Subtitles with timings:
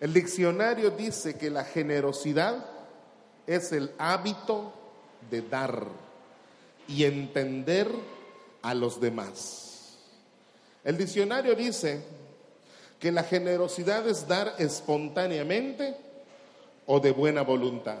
[0.00, 2.64] El diccionario dice que la generosidad
[3.46, 4.72] es el hábito
[5.30, 5.86] de dar
[6.88, 7.88] y entender
[8.62, 9.98] a los demás.
[10.84, 12.02] El diccionario dice
[12.98, 15.94] que la generosidad es dar espontáneamente
[16.86, 17.98] o de buena voluntad.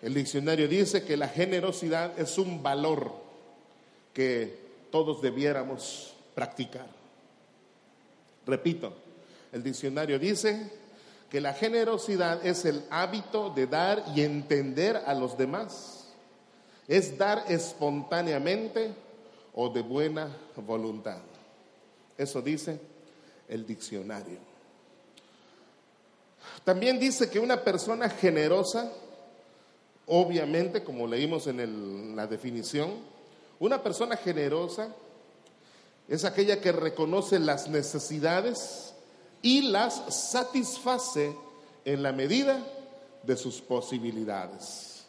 [0.00, 3.12] El diccionario dice que la generosidad es un valor
[4.12, 4.58] que
[4.92, 6.86] todos debiéramos practicar.
[8.46, 9.05] Repito,
[9.56, 10.70] el diccionario dice
[11.30, 16.08] que la generosidad es el hábito de dar y entender a los demás.
[16.86, 18.94] Es dar espontáneamente
[19.54, 21.20] o de buena voluntad.
[22.18, 22.78] Eso dice
[23.48, 24.38] el diccionario.
[26.62, 28.92] También dice que una persona generosa,
[30.06, 32.90] obviamente, como leímos en la definición,
[33.58, 34.94] una persona generosa
[36.08, 38.85] es aquella que reconoce las necesidades
[39.42, 41.34] y las satisface
[41.84, 42.62] en la medida
[43.22, 45.04] de sus posibilidades.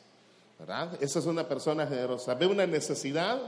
[0.59, 0.97] ¿Verdad?
[1.01, 2.33] Esa es una persona generosa.
[2.33, 3.39] Ve una necesidad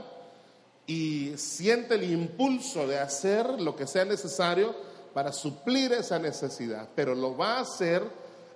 [0.86, 4.74] y siente el impulso de hacer lo que sea necesario
[5.12, 8.02] para suplir esa necesidad, pero lo va a hacer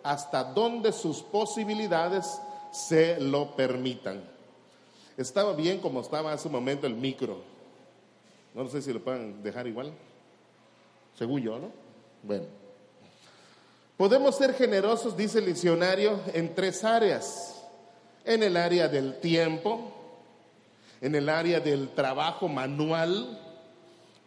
[0.03, 2.27] hasta donde sus posibilidades
[2.73, 4.23] se lo permitan.
[5.17, 7.39] Estaba bien como estaba hace un momento el micro.
[8.55, 9.93] No sé si lo pueden dejar igual.
[11.17, 11.84] Según yo, ¿no?
[12.27, 12.47] Bueno.
[13.97, 17.63] Podemos ser generosos, dice el diccionario, en tres áreas.
[18.25, 19.93] En el área del tiempo,
[21.01, 23.39] en el área del trabajo manual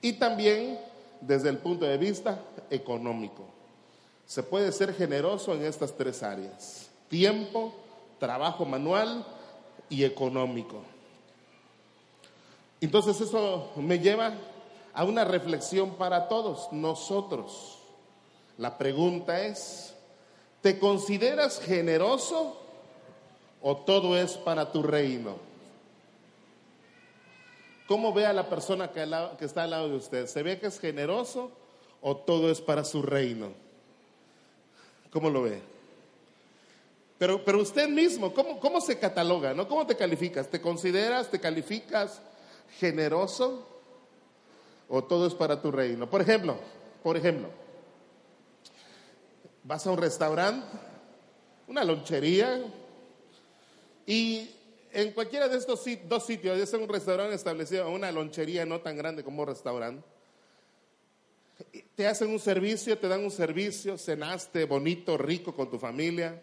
[0.02, 0.80] y también
[1.20, 3.46] desde el punto de vista económico.
[4.28, 6.90] Se puede ser generoso en estas tres áreas.
[7.10, 7.74] Tiempo,
[8.20, 9.26] trabajo manual
[9.90, 10.84] y económico.
[12.80, 14.34] Entonces eso me lleva
[14.94, 17.80] a una reflexión para todos nosotros.
[18.58, 19.94] La pregunta es,
[20.62, 22.60] ¿te consideras generoso
[23.62, 25.36] o todo es para tu reino?
[27.88, 29.04] ¿Cómo ve a la persona que,
[29.40, 30.28] está al lado de usted?
[30.28, 31.52] ¿Se ve que es generoso
[32.02, 33.52] o todo es para su reino?
[35.12, 35.62] ¿Cómo lo ve?
[37.18, 39.54] Pero, pero usted mismo, ¿cómo, ¿cómo se cataloga?
[39.54, 39.68] ¿no?
[39.68, 40.50] ¿Cómo te calificas?
[40.50, 42.22] ¿Te consideras, te calificas
[42.80, 43.66] generoso
[44.90, 46.10] o todo es para tu reino?
[46.10, 46.58] Por ejemplo,
[47.04, 47.50] por ejemplo,
[49.68, 50.66] vas a un restaurante,
[51.68, 52.64] una lonchería,
[54.06, 54.50] y
[54.94, 58.96] en cualquiera de estos dos sitios, ya sea un restaurante establecido una lonchería no tan
[58.96, 60.08] grande como un restaurante,
[61.96, 66.42] te hacen un servicio, te dan un servicio, cenaste bonito, rico con tu familia,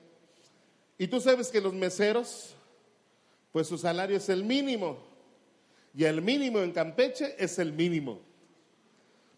[0.98, 2.54] y tú sabes que los meseros,
[3.52, 4.98] pues su salario es el mínimo.
[5.96, 8.20] Y el mínimo en Campeche es el mínimo.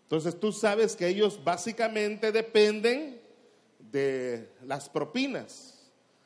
[0.04, 3.25] Entonces tú sabes que ellos básicamente dependen
[3.90, 5.76] de las propinas.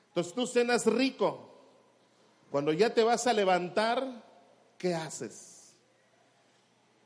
[0.08, 1.46] Entonces tú cenas rico.
[2.50, 4.24] Cuando ya te vas a levantar,
[4.76, 5.74] ¿qué haces?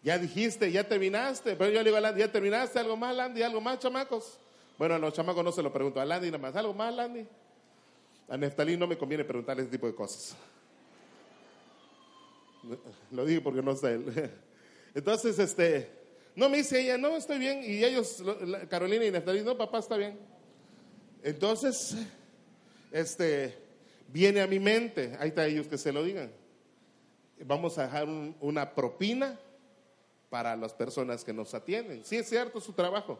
[0.02, 1.56] Ya dijiste, ya terminaste.
[1.56, 2.78] Pero yo le digo a Landy, ¿ya terminaste?
[2.78, 3.42] ¿Algo más, Landy?
[3.42, 4.38] ¿Algo más, chamacos?
[4.78, 6.00] Bueno, a los chamacos no se lo pregunto.
[6.00, 6.56] A Landy nada más.
[6.56, 7.26] ¿Algo más, Landy?
[8.28, 10.34] A Neftalí no me conviene preguntarle ese tipo de cosas.
[13.10, 14.30] Lo digo porque no está él.
[14.94, 15.90] Entonces, este,
[16.34, 17.62] no me dice ella, no, estoy bien.
[17.62, 18.22] Y ellos,
[18.70, 20.18] Carolina y Neftalí, no, papá, está bien.
[21.24, 21.96] Entonces,
[22.92, 23.56] este,
[24.08, 26.30] viene a mi mente, ahí está ellos que se lo digan.
[27.46, 28.06] Vamos a dejar
[28.40, 29.40] una propina
[30.28, 32.04] para las personas que nos atienden.
[32.04, 33.18] Sí es cierto su trabajo,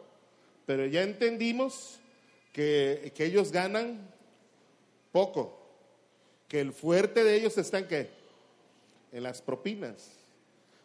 [0.67, 1.99] pero ya entendimos
[2.53, 4.07] que, que ellos ganan
[5.11, 5.59] poco,
[6.47, 8.09] que el fuerte de ellos está en qué?
[9.11, 10.11] En las propinas.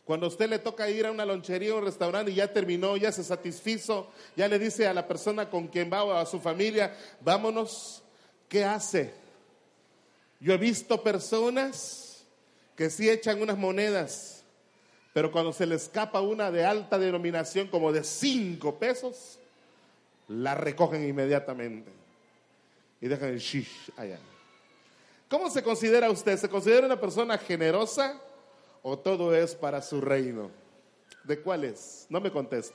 [0.05, 3.12] Cuando usted le toca ir a una lonchería o un restaurante y ya terminó, ya
[3.12, 6.97] se satisfizo, ya le dice a la persona con quien va o a su familia,
[7.21, 8.03] vámonos,
[8.49, 9.12] ¿qué hace?
[10.41, 12.25] Yo he visto personas
[12.75, 14.43] que sí echan unas monedas,
[15.12, 19.38] pero cuando se le escapa una de alta denominación como de cinco pesos,
[20.28, 21.91] la recogen inmediatamente
[23.00, 24.19] y dejan el shish allá.
[25.29, 26.38] ¿Cómo se considera usted?
[26.38, 28.20] ¿Se considera una persona generosa
[28.82, 30.50] o todo es para su reino?
[31.25, 32.06] ¿De cuál es?
[32.09, 32.75] No me conteste.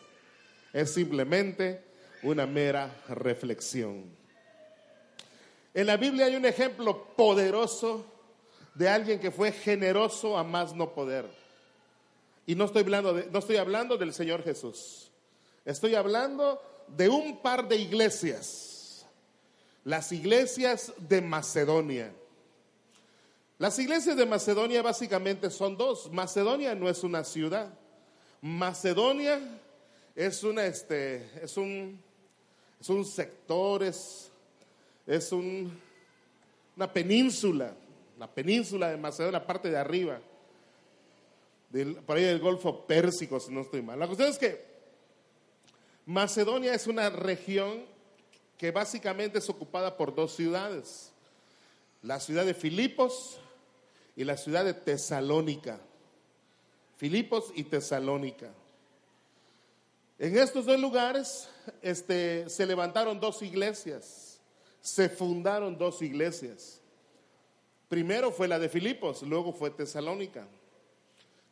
[0.73, 1.83] Es simplemente
[2.23, 4.05] una mera reflexión.
[5.73, 8.05] En la Biblia hay un ejemplo poderoso
[8.73, 11.25] de alguien que fue generoso a más no poder.
[12.45, 15.11] Y no estoy hablando, no estoy hablando del Señor Jesús.
[15.65, 18.75] Estoy hablando de un par de iglesias
[19.85, 22.11] las iglesias de Macedonia.
[23.57, 26.11] Las iglesias de Macedonia básicamente son dos.
[26.11, 27.73] Macedonia no es una ciudad.
[28.41, 29.39] Macedonia
[30.13, 31.97] es una, este, es un,
[32.81, 34.29] es un sector, es,
[35.31, 35.79] un,
[36.75, 37.73] una península,
[38.19, 40.19] la península de Macedonia, la parte de arriba,
[41.69, 43.97] del, por ahí del Golfo Pérsico, si no estoy mal.
[43.97, 44.65] La cuestión es que
[46.05, 47.85] Macedonia es una región
[48.57, 51.13] que básicamente es ocupada por dos ciudades,
[52.01, 53.39] la ciudad de Filipos
[54.15, 55.79] y la ciudad de Tesalónica.
[56.97, 58.51] Filipos y Tesalónica.
[60.17, 61.49] En estos dos lugares
[61.81, 64.39] este, se levantaron dos iglesias,
[64.79, 66.79] se fundaron dos iglesias.
[67.89, 70.47] Primero fue la de Filipos, luego fue Tesalónica.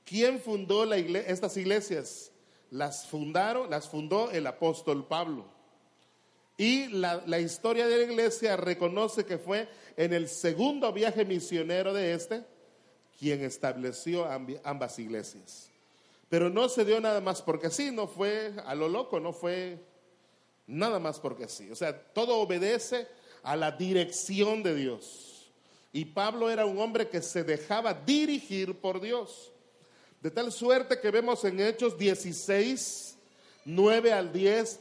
[0.05, 2.31] ¿Quién fundó la estas iglesias?
[2.71, 5.45] Las fundaron, las fundó el apóstol Pablo.
[6.57, 9.67] Y la, la, historia de la iglesia reconoce que fue
[9.97, 12.43] en el segundo viaje misionero de este
[13.19, 14.27] quien estableció
[14.63, 15.69] ambas iglesias.
[16.29, 19.79] Pero no se dio nada más porque sí, no fue a lo loco, no fue
[20.67, 21.69] nada más porque sí.
[21.69, 23.07] O sea, todo obedece
[23.43, 25.51] a la dirección de Dios.
[25.91, 29.51] Y Pablo era un hombre que se dejaba dirigir por Dios.
[30.21, 33.17] De tal suerte que vemos en Hechos 16,
[33.65, 34.79] 9 al 10,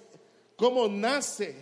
[0.57, 1.57] cómo nace,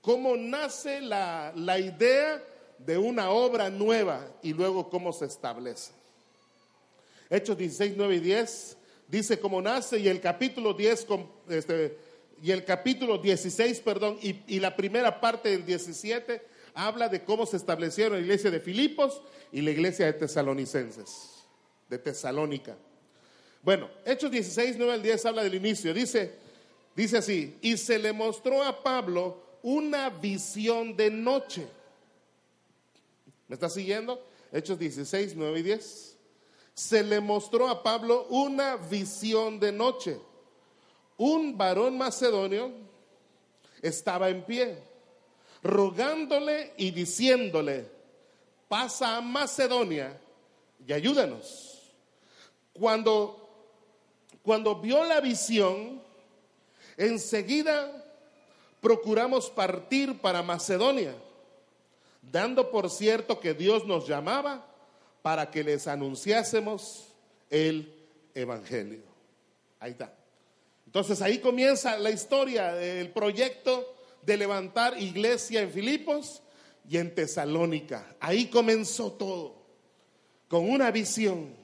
[0.00, 2.40] cómo nace la, la idea
[2.78, 5.92] de una obra nueva y luego cómo se establece.
[7.28, 8.76] Hechos 16, 9 y 10
[9.08, 11.06] dice cómo nace y el capítulo 10
[11.48, 11.98] este,
[12.42, 16.42] y el capítulo 16, perdón, y, y, la primera parte del 17
[16.74, 21.44] habla de cómo se establecieron la iglesia de Filipos y la iglesia de tesalonicenses,
[21.88, 22.76] de Tesalónica.
[23.62, 25.92] Bueno, Hechos 16, 9 al 10 habla del inicio.
[25.94, 26.34] Dice,
[26.94, 31.66] dice así, y se le mostró a Pablo una visión de noche.
[33.48, 34.20] ¿Me está siguiendo?
[34.52, 36.16] Hechos 16, 9 y 10.
[36.74, 40.18] Se le mostró a Pablo una visión de noche.
[41.16, 42.70] Un varón macedonio
[43.80, 44.78] estaba en pie,
[45.62, 47.88] rogándole y diciéndole,
[48.68, 50.20] pasa a Macedonia
[50.86, 51.94] y ayúdanos.
[52.72, 53.48] Cuando,
[54.42, 56.02] cuando vio la visión,
[56.96, 58.04] enseguida
[58.80, 61.14] procuramos partir para Macedonia
[62.30, 64.66] dando por cierto que Dios nos llamaba
[65.22, 67.14] para que les anunciásemos
[67.50, 67.92] el
[68.34, 69.02] Evangelio.
[69.80, 70.14] Ahí está.
[70.86, 76.42] Entonces ahí comienza la historia del proyecto de levantar iglesia en Filipos
[76.88, 78.16] y en Tesalónica.
[78.20, 79.66] Ahí comenzó todo,
[80.48, 81.54] con una visión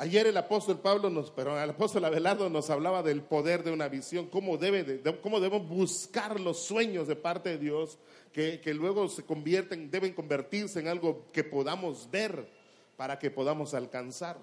[0.00, 3.88] Ayer el apóstol Pablo nos, pero el apóstol Abelardo nos hablaba del poder de una
[3.88, 7.98] visión, cómo, debe cómo debemos buscar los sueños de parte de Dios,
[8.32, 12.48] que, que luego se convierten, deben convertirse en algo que podamos ver
[12.96, 14.38] para que podamos alcanzar.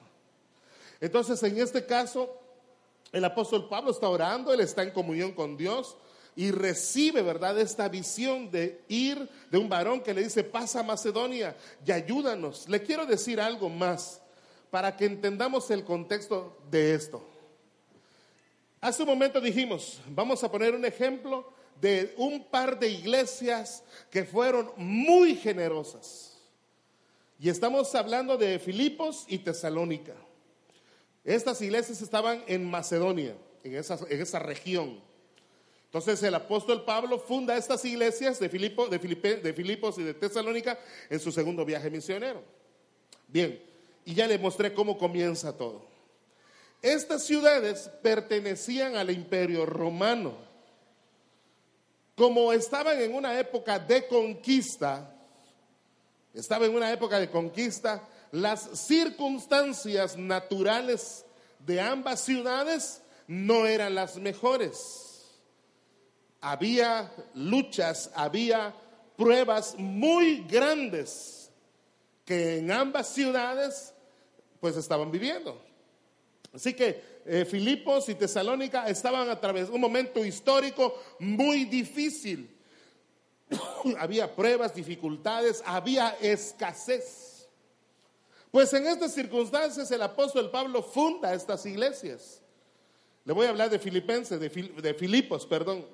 [0.99, 2.37] Entonces, en este caso,
[3.13, 5.95] el apóstol Pablo está orando, él está en comunión con Dios
[6.35, 10.83] y recibe, ¿verdad?, esta visión de ir de un varón que le dice, pasa a
[10.83, 11.55] Macedonia
[11.85, 12.67] y ayúdanos.
[12.67, 14.21] Le quiero decir algo más
[14.75, 17.25] para que entendamos el contexto de esto.
[18.81, 21.49] Hace un momento dijimos, vamos a poner un ejemplo
[21.79, 26.37] de un par de iglesias que fueron muy generosas.
[27.39, 30.13] Y estamos hablando de Filipos y Tesalónica.
[31.23, 34.99] Estas iglesias estaban en Macedonia, en esa, en esa región.
[35.85, 40.77] Entonces el apóstol Pablo funda estas iglesias de, de, de Filipos y de Tesalónica
[41.09, 42.43] en su segundo viaje misionero.
[43.29, 43.73] Bien,
[44.05, 45.83] y ya le mostré cómo comienza todo.
[46.81, 50.35] Estas ciudades pertenecían al imperio romano.
[52.15, 55.11] Como estaban en una época de conquista,
[56.33, 61.25] estaba en una época de conquista, las circunstancias naturales
[61.59, 65.25] de ambas ciudades no eran las mejores.
[66.41, 68.75] Había luchas, había
[69.17, 71.49] pruebas muy grandes
[72.25, 73.94] que en ambas ciudades
[74.65, 75.61] pues estaban viviendo.
[76.51, 82.49] Así que eh, Filipos y Tesalónica estaban a través de un momento histórico muy difícil.
[83.99, 87.47] había pruebas, dificultades, había escasez.
[88.49, 92.41] Pues en estas circunstancias el apóstol Pablo funda estas iglesias.
[93.23, 95.85] Le voy a hablar de Filipenses, de, de Filipos, perdón.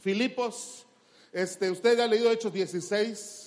[0.00, 0.86] Filipos,
[1.30, 3.41] este, usted ha leído Hechos 16,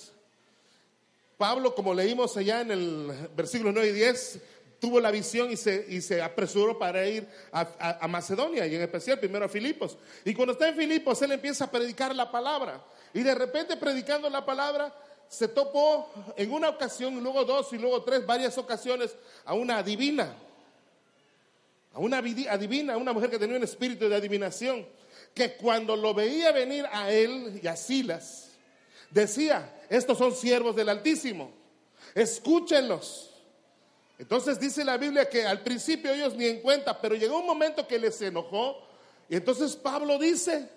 [1.36, 4.40] Pablo, como leímos allá en el versículo 9 y 10,
[4.78, 9.18] tuvo la visión y se, y se apresuró para ir a, Macedonia y en especial
[9.18, 9.98] primero a Filipos.
[10.24, 12.82] Y cuando está en Filipos, él empieza a predicar la palabra.
[13.12, 14.94] Y de repente predicando la palabra,
[15.28, 19.14] se topó en una ocasión, luego dos y luego tres, varias ocasiones,
[19.44, 20.34] a una adivina.
[21.92, 24.86] A una adivina, a una mujer que tenía un espíritu de adivinación
[25.34, 28.45] que cuando lo veía venir a él y a Silas,
[29.10, 31.52] decía, estos son siervos del Altísimo,
[32.14, 33.32] escúchenlos.
[34.18, 37.86] Entonces dice la Biblia que al principio ellos ni en cuenta, pero llegó un momento
[37.86, 38.86] que les enojó
[39.28, 40.68] y entonces Pablo dice,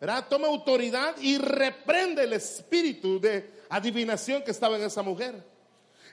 [0.00, 0.26] ¿verdad?
[0.28, 5.42] Toma autoridad y reprende el espíritu de adivinación que estaba en esa mujer.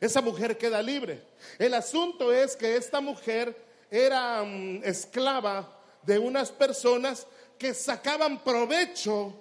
[0.02, 1.24] Esa mujer queda libre.
[1.60, 3.56] El asunto es que esta mujer
[3.90, 7.28] era mm, esclava de unas personas
[7.58, 9.34] que sacaban provecho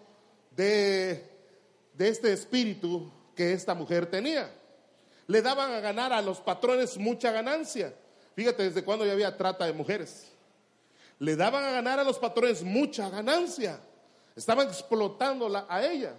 [0.50, 1.31] de,
[1.94, 4.50] de este espíritu que esta mujer tenía.
[5.26, 7.94] Le daban a ganar a los patrones mucha ganancia.
[8.34, 10.30] Fíjate desde cuándo ya había trata de mujeres.
[11.18, 13.78] Le daban a ganar a los patrones mucha ganancia.
[14.34, 16.14] Estaban explotándola a ella.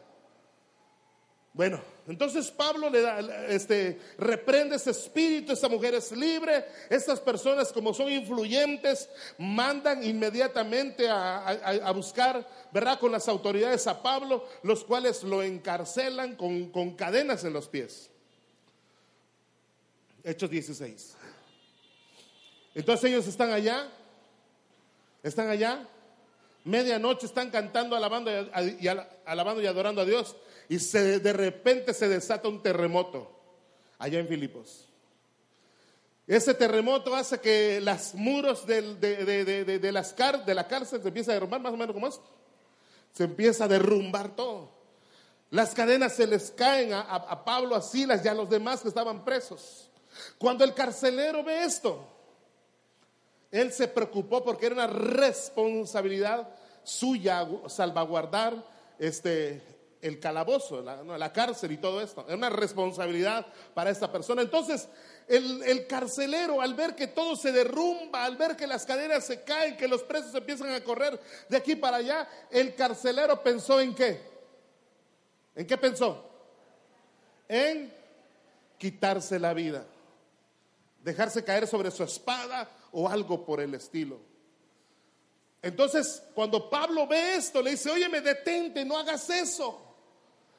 [1.53, 7.71] Bueno, entonces Pablo le da, este, reprende ese espíritu, esa mujer es libre, estas personas
[7.71, 9.07] como son influyentes
[9.37, 12.99] mandan inmediatamente a, buscar, ¿verdad?
[12.99, 18.09] Con las autoridades a Pablo, los cuales lo encarcelan con, con cadenas en los pies.
[20.23, 21.17] Hechos 16.
[22.73, 23.91] Entonces ellos están allá,
[25.21, 25.87] están allá,
[26.63, 28.87] medianoche están cantando, alabando y,
[29.25, 30.35] alabando y adorando a Dios
[30.69, 33.29] y se, de repente se desata un terremoto
[33.97, 34.87] allá en Filipos.
[36.25, 40.15] Ese terremoto hace que los muros de, de, las
[40.45, 42.23] de la cárcel se empieza a derrumbar, más o menos como esto.
[43.11, 44.71] Se empieza a derrumbar todo.
[45.49, 48.87] Las cadenas se les caen a, a Pablo, a Silas y a los demás que
[48.87, 49.89] estaban presos.
[50.37, 52.07] Cuando el carcelero ve esto,
[53.51, 56.49] él se preocupó porque era una responsabilidad
[56.83, 58.65] suya salvaguardar
[58.97, 59.61] este,
[60.03, 62.25] el calabozo, la, cárcel y todo esto.
[62.27, 64.41] Es una responsabilidad para esta persona.
[64.41, 64.89] Entonces,
[65.29, 69.77] el, carcelero, al ver que todo se derrumba, al ver que las cadenas se caen,
[69.77, 71.17] que los presos empiezan a correr
[71.47, 74.21] de aquí para allá, el carcelero pensó en qué?
[75.55, 76.29] ¿En qué pensó?
[77.47, 77.93] En
[78.77, 79.85] quitarse la vida,
[81.01, 84.19] dejarse caer sobre su espada o algo por el estilo.
[85.61, 89.82] Entonces, cuando Pablo ve esto, le dice, oye, me detente, no hagas eso.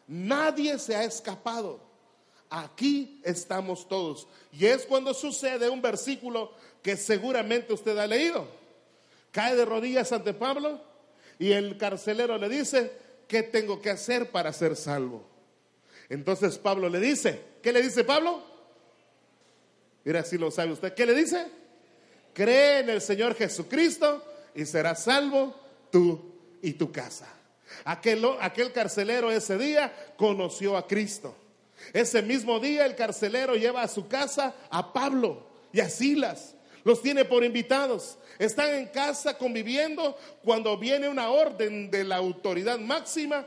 [0.07, 1.81] Nadie se ha escapado.
[2.51, 4.29] Aquí estamos todos.
[4.53, 8.47] Y es cuando sucede un versículo que seguramente usted ha leído.
[9.33, 10.81] Cae de rodillas ante Pablo
[11.39, 12.93] y el carcelero le dice,
[13.27, 15.27] ¿qué tengo que hacer para ser salvo?
[16.09, 18.43] Entonces Pablo le dice, ¿qué le dice Pablo?
[20.05, 21.47] Mira si lo sabe usted, ¿qué le dice?
[22.33, 24.23] Cree en el Señor Jesucristo
[24.55, 25.55] y serás salvo
[25.91, 27.27] tú y tu casa.
[27.85, 31.37] Aquel, aquel carcelero ese día conoció a Cristo.
[31.93, 36.55] Ese mismo día el carcelero lleva a su casa a Pablo y a Silas.
[36.85, 38.19] Los tiene por invitados.
[38.39, 43.47] Están en casa conviviendo cuando viene una orden de la autoridad máxima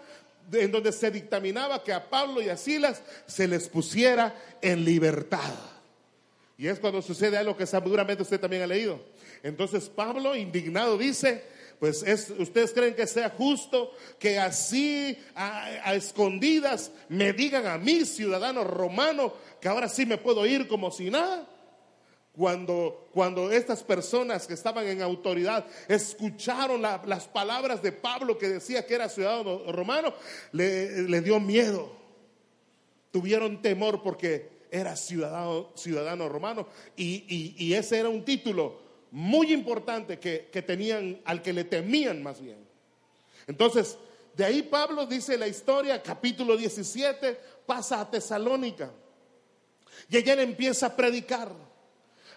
[0.51, 5.53] en donde se dictaminaba que a Pablo y a Silas se les pusiera en libertad.
[6.57, 9.00] Y es cuando sucede algo que seguramente usted también ha leído.
[9.43, 11.43] Entonces Pablo, indignado, dice,
[11.79, 18.03] pues es, ustedes creen que sea justo que así a, escondidas me digan a mí,
[18.05, 21.48] ciudadano romano, que ahora sí me puedo ir como si nada.
[22.36, 28.86] Cuando, cuando estas personas que estaban en autoridad escucharon las palabras de Pablo que decía
[28.86, 30.13] que era ciudadano romano,
[30.51, 31.91] le, dio miedo.
[33.12, 40.20] Tuvieron temor porque era ciudadano, ciudadano romano y, y ese era un título muy importante
[40.20, 42.58] que, tenían, al que le temían más bien.
[43.48, 43.98] Entonces,
[44.36, 48.92] de ahí Pablo dice la historia, capítulo 17, pasa a Tesalónica.
[50.10, 51.52] Y allá empieza a predicar.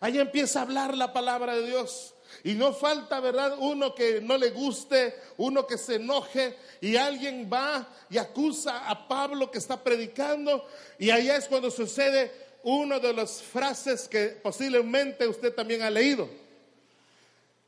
[0.01, 2.15] Allá empieza a hablar la palabra de Dios.
[2.45, 3.57] Y no falta, ¿verdad?
[3.59, 9.09] Uno que no le guste, uno que se enoje y alguien va y acusa a
[9.09, 10.67] Pablo que está predicando.
[10.99, 16.29] Y allá es cuando sucede una de las frases que posiblemente usted también ha leído.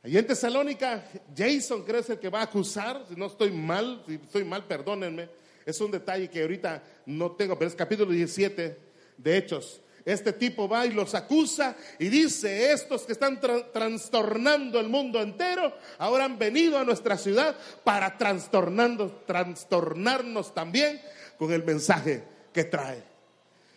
[0.05, 1.05] Allí en Tesalónica,
[1.37, 4.65] Jason creo es el que va a acusar, si no estoy mal, si estoy mal,
[4.65, 5.29] perdónenme.
[5.65, 8.77] Es un detalle que ahorita no tengo, pero es capítulo 17
[9.17, 9.81] de Hechos.
[10.05, 15.73] Este tipo va y los acusa y dice, estos que están trastornando el mundo entero,
[15.99, 17.55] ahora han venido a nuestra ciudad
[17.85, 21.01] para trastornarnos también
[21.39, 23.05] con el mensaje que trae.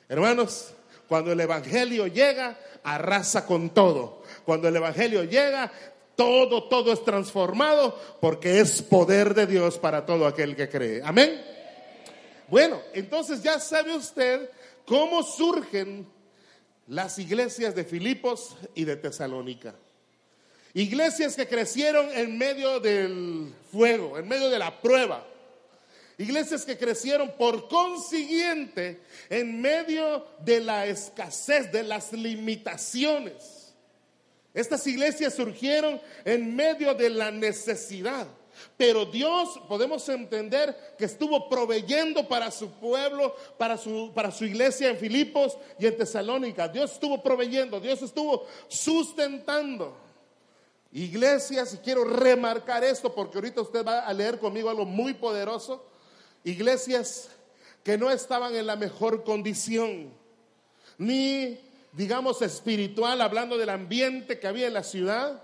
[0.10, 0.74] Hermanos,
[1.08, 4.24] cuando el Evangelio llega, arrasa con todo.
[4.44, 5.72] Cuando el Evangelio llega,
[6.16, 11.02] todo, todo es transformado porque es poder de Dios para todo aquel que cree.
[11.04, 11.42] Amén.
[12.48, 14.50] Bueno, entonces ya sabe usted
[14.86, 16.08] cómo surgen
[16.88, 19.76] las iglesias de Filipos y de Tesalónica.
[20.74, 25.26] Iglesias que crecieron en medio del fuego, en medio de la prueba.
[26.18, 33.55] Iglesias que crecieron por consiguiente en medio de la escasez, de las limitaciones.
[34.56, 38.26] Estas iglesias surgieron en medio de la necesidad.
[38.78, 44.90] Pero Dios podemos entender que estuvo proveyendo para su pueblo, para su, para su iglesia
[44.90, 46.70] en Filipos y en Tesalónica.
[46.70, 49.98] Dios estuvo proveyendo, Dios estuvo sustentando.
[50.94, 55.86] Iglesias, y quiero remarcar esto porque ahorita usted va a leer conmigo algo muy poderoso.
[56.46, 57.28] Iglesias
[57.84, 60.14] que no estaban en la mejor condición,
[60.98, 61.60] ni
[61.96, 65.42] digamos espiritual, hablando del ambiente que había en la ciudad,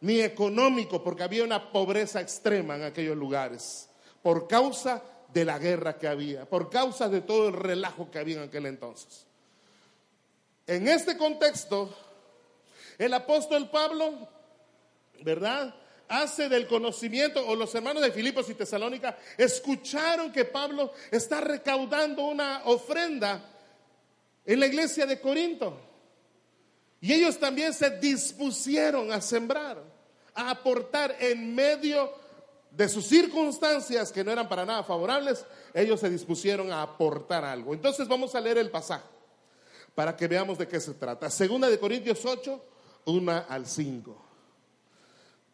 [0.00, 3.88] ni económico, porque había una pobreza extrema en aquellos lugares,
[4.22, 5.02] por causa
[5.32, 8.66] de la guerra que había, por causa de todo el relajo que había en aquel
[8.66, 9.26] entonces.
[10.66, 11.94] En este contexto,
[12.96, 14.28] el apóstol Pablo,
[15.22, 15.74] ¿verdad?
[16.08, 22.24] Hace del conocimiento, o los hermanos de Filipos y Tesalónica escucharon que Pablo está recaudando
[22.24, 23.50] una ofrenda
[24.46, 25.89] en la iglesia de Corinto.
[27.00, 29.82] Y ellos también se dispusieron a sembrar
[30.34, 32.12] a aportar en medio
[32.70, 37.74] de sus circunstancias que no eran para nada favorables, ellos se dispusieron a aportar algo.
[37.74, 39.06] Entonces vamos a leer el pasaje
[39.94, 41.28] para que veamos de qué se trata.
[41.30, 42.64] Segunda de Corintios 8,
[43.06, 44.24] 1 al 5.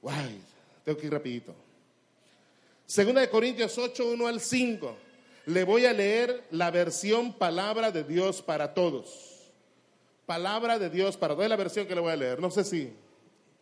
[0.02, 0.40] Guay,
[0.84, 1.54] tengo que ir rapidito.
[2.84, 4.96] Segunda de Corintios 8, 1 al 5.
[5.46, 9.35] Le voy a leer la versión palabra de Dios para todos.
[10.26, 11.34] Palabra de Dios para.
[11.34, 12.40] Es la versión que le voy a leer.
[12.40, 12.92] No sé si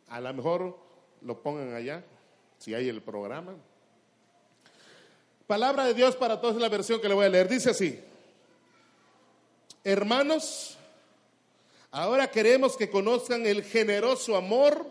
[0.09, 0.79] a lo mejor
[1.21, 2.03] lo pongan allá,
[2.59, 3.55] si hay el programa.
[5.47, 7.49] Palabra de Dios para todos, la versión que le voy a leer.
[7.49, 8.01] Dice así,
[9.83, 10.79] hermanos,
[11.91, 14.87] ahora queremos que conozcan el generoso amor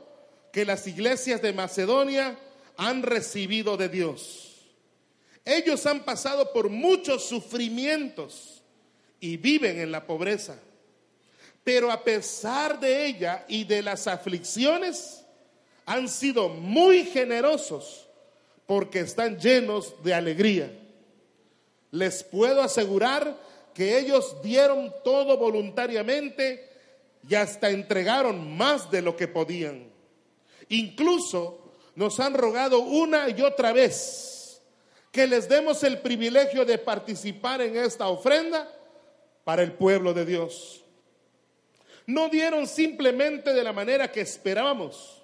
[0.51, 2.38] que las iglesias de Macedonia
[2.77, 4.62] han recibido de Dios.
[5.44, 8.62] Ellos han pasado por muchos sufrimientos
[9.19, 10.60] y viven en la pobreza.
[11.63, 15.23] Pero a pesar de ella y de las aflicciones,
[15.86, 18.08] han sido muy generosos
[18.65, 20.71] porque están llenos de alegría.
[21.91, 23.38] Les puedo asegurar
[23.73, 26.69] que ellos dieron todo voluntariamente
[27.28, 29.91] y hasta entregaron más de lo que podían.
[30.69, 34.62] Incluso nos han rogado una y otra vez
[35.12, 38.67] que les demos el privilegio de participar en esta ofrenda
[39.43, 40.83] para el pueblo de Dios.
[42.06, 45.24] No dieron simplemente de la manera que esperábamos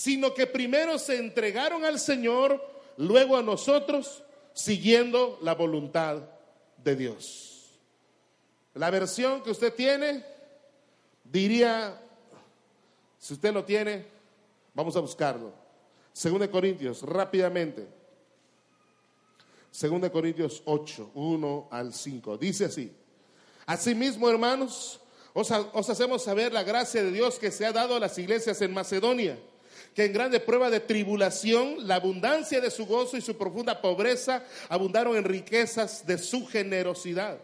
[0.00, 4.22] sino que primero se entregaron al Señor, luego a nosotros,
[4.54, 6.22] siguiendo la voluntad
[6.82, 7.78] de Dios.
[8.72, 10.24] La versión que usted tiene
[11.22, 12.00] diría,
[13.18, 14.06] si usted lo tiene,
[14.72, 15.52] vamos a buscarlo.
[16.14, 17.86] Según de Corintios, rápidamente.
[19.70, 22.38] Según de Corintios 8, 1 al 5.
[22.38, 22.90] Dice así.
[23.66, 24.98] Asimismo, hermanos,
[25.32, 28.60] os, os hacemos saber la gracia de Dios que se ha dado a las iglesias
[28.62, 29.38] en Macedonia
[29.94, 34.44] que en grande prueba de tribulación, la abundancia de su gozo y su profunda pobreza
[34.68, 37.38] abundaron en riquezas de su generosidad.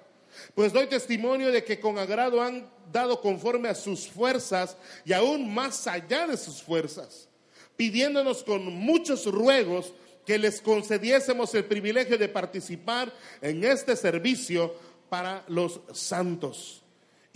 [0.55, 5.53] Pues doy testimonio de que con agrado han dado conforme a sus fuerzas y aún
[5.53, 7.29] más allá de sus fuerzas,
[7.77, 9.93] pidiéndonos con muchos ruegos
[10.25, 14.75] que les concediésemos el privilegio de participar en este servicio
[15.09, 16.83] para los santos.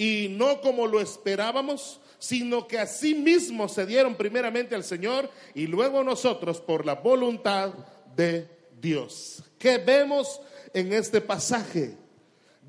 [0.00, 5.66] Y no como lo esperábamos, sino que así mismo se dieron primeramente al Señor y
[5.66, 7.74] luego nosotros por la voluntad
[8.16, 8.48] de
[8.80, 9.42] Dios.
[9.58, 10.40] ¿Qué vemos
[10.72, 11.98] en este pasaje?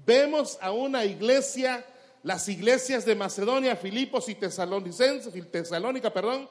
[0.06, 1.86] Vemos a una iglesia,
[2.22, 6.50] las iglesias de Macedonia, Filipos y Tesalónica, perdón,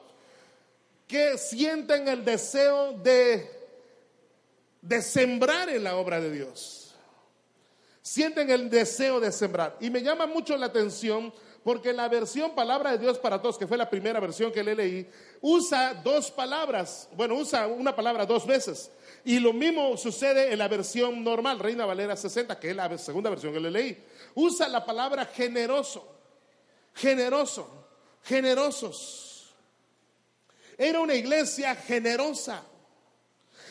[1.07, 3.51] que sienten el deseo de,
[4.81, 6.80] de sembrar en la obra de Dios.
[8.03, 9.77] Sienten el deseo de sembrar.
[9.81, 11.33] Y me llama mucho la atención
[11.63, 14.75] porque la versión Palabra de Dios para Todos, que fue la primera versión que le
[14.75, 15.11] leí,
[15.43, 18.91] usa dos palabras, bueno, usa una palabra dos veces.
[19.25, 23.29] Y lo mismo sucede en la versión normal, Reina Valera 60, que es la segunda
[23.29, 24.03] versión que le leí.
[24.35, 26.09] Usa la palabra generoso,
[26.95, 27.69] generoso,
[28.23, 29.55] generosos.
[30.79, 32.65] Era una iglesia generosa.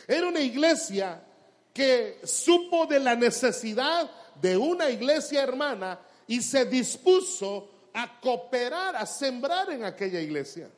[0.08, 1.24] Era una iglesia
[1.74, 4.10] que supo de la necesidad
[4.42, 10.70] de una iglesia hermana y se dispuso a cooperar, a sembrar en aquella iglesia.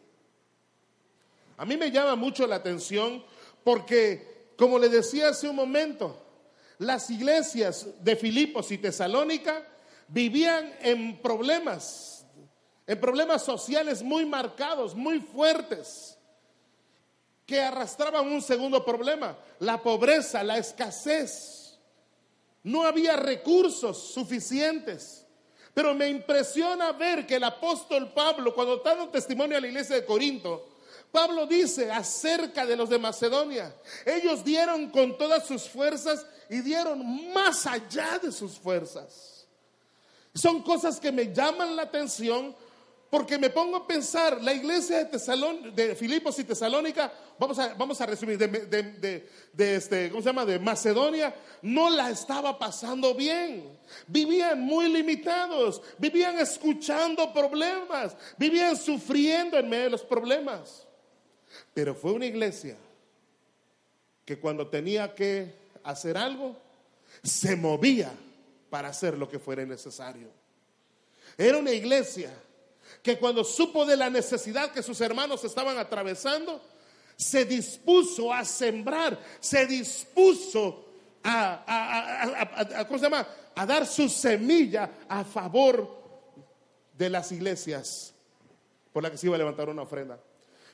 [1.58, 3.24] A mí me llama mucho la atención
[3.64, 6.18] porque, como le decía hace un momento,
[6.80, 9.68] las iglesias de Filipos y Tesalónica
[10.08, 12.26] vivían en problemas,
[12.88, 16.18] en problemas sociales muy marcados, muy fuertes.
[17.46, 21.78] Que arrastraban un segundo problema, la pobreza, la escasez.
[22.64, 25.26] No había recursos suficientes.
[25.74, 29.96] Pero me impresiona ver que el apóstol Pablo, cuando está dando testimonio a la iglesia
[29.96, 30.68] de Corinto,
[31.12, 33.74] Pablo dice acerca de los de Macedonia,
[34.06, 39.46] ellos dieron con todas sus fuerzas y dieron más allá de sus fuerzas.
[40.34, 42.56] Son cosas que me llaman la atención
[43.12, 48.00] porque me pongo a pensar, la iglesia de, de Filipos y Tesalónica, vamos a, vamos
[48.00, 49.28] a resumir, de,
[49.76, 50.46] este, ¿cómo se llama?
[50.46, 53.78] De Macedonia, no la estaba pasando bien.
[54.08, 60.88] Vivían muy limitados, vivían escuchando problemas, vivían sufriendo en medio de los problemas.
[61.74, 62.78] Pero fue una iglesia
[64.24, 66.56] que cuando tenía que hacer algo,
[67.22, 68.14] se movía
[68.70, 70.30] para hacer lo que fuera necesario.
[71.38, 72.32] Era una iglesia
[73.02, 76.62] que cuando supo de la necesidad que sus hermanos estaban atravesando,
[77.16, 80.86] se dispuso a sembrar, se dispuso
[81.24, 83.28] a, ¿cómo se llama?
[83.56, 86.02] a dar su semilla a favor
[86.94, 88.14] de las iglesias
[88.92, 90.20] por la que se iba a levantar una ofrenda.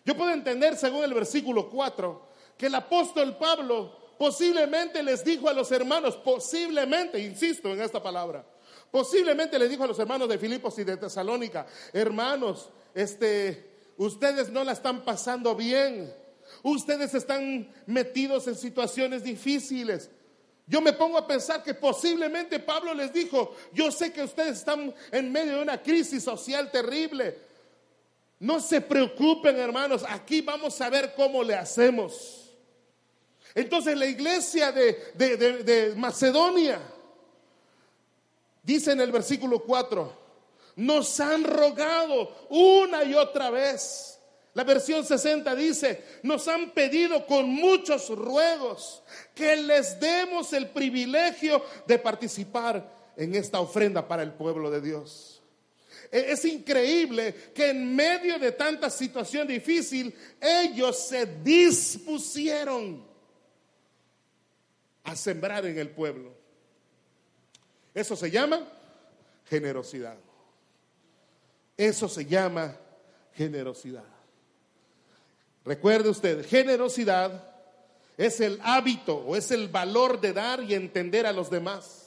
[0.05, 5.53] Yo puedo entender, según el versículo 4, que el apóstol Pablo posiblemente les dijo a
[5.53, 8.45] los hermanos, posiblemente, insisto en esta palabra,
[8.91, 14.63] posiblemente les dijo a los hermanos de Filipos y de Tesalónica, hermanos, este, ustedes no
[14.63, 16.13] la están pasando bien,
[16.63, 20.09] ustedes están metidos en situaciones difíciles.
[20.65, 24.93] Yo me pongo a pensar que posiblemente Pablo les dijo, yo sé que ustedes están
[25.11, 27.37] en medio de una crisis social terrible,
[28.39, 32.53] no se preocupen, hermanos, aquí vamos a ver cómo le hacemos.
[33.55, 36.79] Entonces la iglesia de, Macedonia
[38.67, 40.11] dice en el versículo 4,
[40.75, 44.19] nos han rogado una y otra vez.
[44.53, 49.03] La versión 60 dice, nos han pedido con muchos ruegos
[49.33, 55.41] que les demos el privilegio de participar en esta ofrenda para el pueblo de Dios.
[56.11, 63.05] E-, es increíble que en medio de tanta situación difícil, ellos se dispusieron
[65.03, 66.36] a sembrar en el pueblo.
[67.97, 68.61] Eso se llama
[69.49, 70.17] generosidad.
[71.75, 72.75] Eso se llama
[73.33, 74.03] generosidad.
[75.65, 77.43] Recuerde usted, generosidad
[78.15, 82.03] es el hábito o es el valor de dar y entender a los demás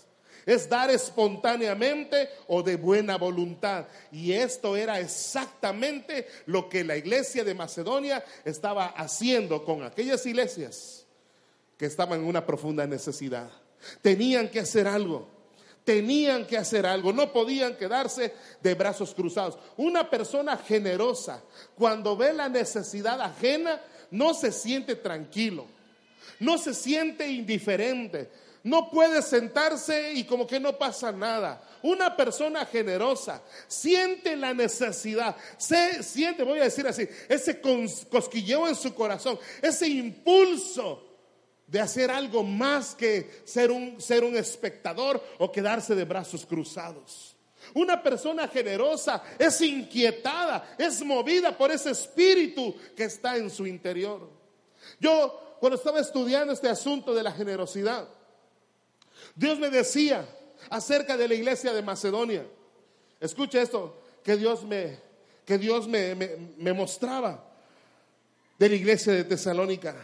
[0.46, 3.86] es dar espontáneamente o de buena voluntad.
[4.10, 11.04] Y esto era exactamente lo que la iglesia de Macedonia estaba haciendo con aquellas iglesias
[11.76, 13.50] que estaban en una profunda necesidad.
[14.02, 15.39] Tenían que hacer algo.
[15.84, 19.58] Tenían que hacer algo, no podían quedarse de brazos cruzados.
[19.76, 21.42] Una persona generosa,
[21.74, 25.66] cuando ve la necesidad ajena, no se siente tranquilo,
[26.38, 28.30] no se siente indiferente,
[28.62, 31.62] no puede sentarse y como que no pasa nada.
[31.82, 38.76] Una persona generosa siente la necesidad, se siente, voy a decir así, ese cosquilleo en
[38.76, 41.09] su corazón, ese impulso
[41.70, 47.36] de hacer algo más que ser un, ser un espectador o quedarse de brazos cruzados.
[47.74, 54.28] Una persona generosa es inquietada, es movida por ese espíritu que está en su interior.
[54.98, 58.08] Yo, cuando estaba estudiando este asunto de la generosidad,
[59.36, 60.26] Dios me decía
[60.70, 62.44] acerca de la iglesia de Macedonia.
[63.20, 64.98] Escucha esto que Dios me,
[65.44, 66.16] que Dios me,
[66.56, 67.44] me mostraba
[68.58, 69.94] de la iglesia de Tesalónica.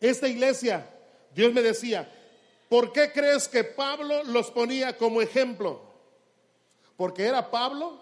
[0.00, 0.88] Esta iglesia,
[1.34, 2.10] Dios me decía,
[2.68, 5.82] ¿por qué crees que Pablo los ponía como ejemplo?
[6.96, 8.00] Porque era Pablo,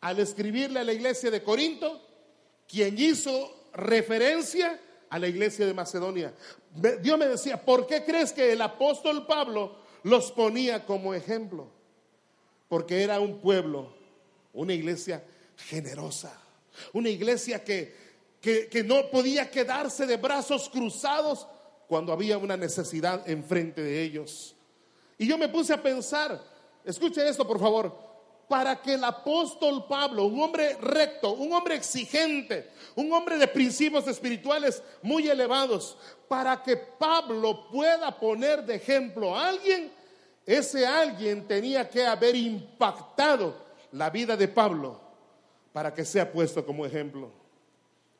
[0.00, 2.00] al escribirle a la iglesia de Corinto,
[2.68, 6.32] quien hizo referencia a la iglesia de Macedonia.
[7.00, 11.68] Dios me decía, ¿por qué crees que el apóstol Pablo los ponía como ejemplo?
[12.68, 13.94] Porque era un pueblo,
[14.52, 15.22] una iglesia
[15.56, 16.40] generosa,
[16.92, 17.94] una iglesia que,
[18.42, 21.46] que, no podía quedarse de brazos cruzados
[21.86, 24.56] cuando había una necesidad enfrente de ellos.
[25.16, 26.42] Y yo me puse a pensar,
[26.84, 27.96] escuche esto por favor,
[28.48, 34.08] para que el apóstol Pablo, un hombre recto, un hombre exigente, un hombre de principios
[34.08, 39.92] espirituales muy elevados, para que Pablo pueda poner de ejemplo a alguien,
[40.44, 43.54] ese alguien tenía que haber impactado
[43.92, 45.00] la vida de Pablo
[45.72, 47.41] para que sea puesto como ejemplo.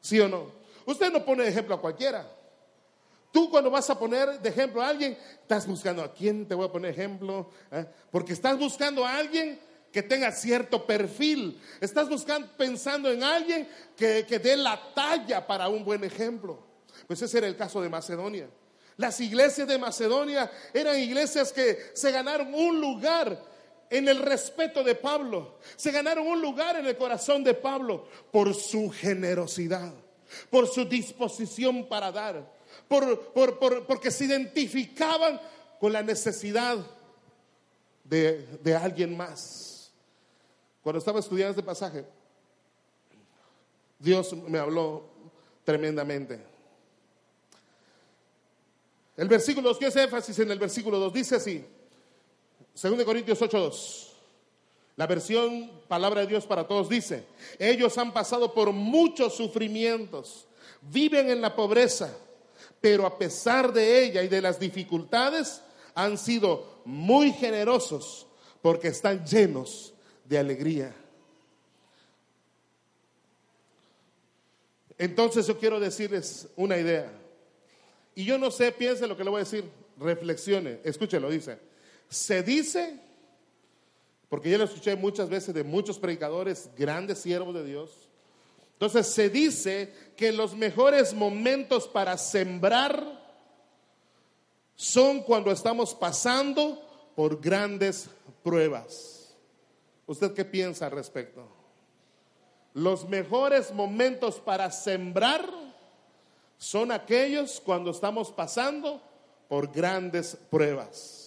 [0.02, 0.50] ¿Sí o no?
[0.84, 2.28] Usted no pone ejemplo a cualquiera.
[3.32, 6.66] Tú cuando vas a poner de ejemplo a alguien, estás buscando a quién te voy
[6.66, 7.86] a poner ejemplo, ¿Eh?
[8.10, 9.58] porque estás buscando a alguien
[9.90, 11.58] que tenga cierto perfil.
[11.80, 16.58] Estás buscando, pensando en alguien que, que dé la talla para un buen ejemplo.
[17.06, 18.50] Pues ese era el caso de Macedonia.
[18.96, 23.51] Las iglesias de Macedonia eran iglesias que se ganaron un lugar
[23.92, 25.58] en el respeto de Pablo.
[25.76, 29.92] Se ganaron un lugar en el corazón de Pablo por su generosidad,
[30.50, 32.50] por su disposición para dar,
[32.88, 33.32] por,
[33.86, 35.38] porque se identificaban
[35.78, 36.78] con la necesidad
[38.04, 39.92] de, de alguien más.
[40.82, 42.06] Cuando estaba estudiando este pasaje,
[43.98, 45.04] Dios me habló
[45.64, 46.42] tremendamente.
[49.18, 51.62] El versículo 2, quiero hacer énfasis en el versículo 2, dice así,
[52.74, 54.08] 2 Corintios 8:2.
[54.96, 57.24] La versión Palabra de Dios para Todos dice,
[57.58, 60.46] ellos han pasado por muchos sufrimientos,
[60.82, 62.14] viven en la pobreza,
[62.80, 65.62] pero a pesar de ella y de las dificultades,
[65.94, 68.26] han sido muy generosos
[68.60, 69.92] porque están llenos
[70.24, 70.94] de alegría.
[74.98, 77.10] Entonces yo quiero decirles una idea.
[78.14, 79.64] Y yo no sé, piense lo que le voy a decir,
[79.98, 81.71] reflexione, escúchelo, dice.
[82.12, 83.00] Se dice,
[84.28, 88.10] porque yo lo escuché muchas veces de muchos predicadores, grandes siervos de Dios.
[88.74, 93.18] Entonces se dice que los mejores momentos para sembrar
[94.76, 98.10] son cuando estamos pasando por grandes
[98.42, 99.34] pruebas.
[100.06, 101.48] ¿Usted qué piensa al respecto?
[102.74, 105.48] Los mejores momentos para sembrar
[106.58, 109.00] son aquellos cuando estamos pasando
[109.48, 111.21] por grandes pruebas.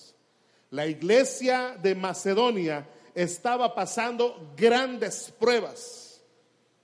[0.75, 6.21] La iglesia de Macedonia estaba pasando grandes pruebas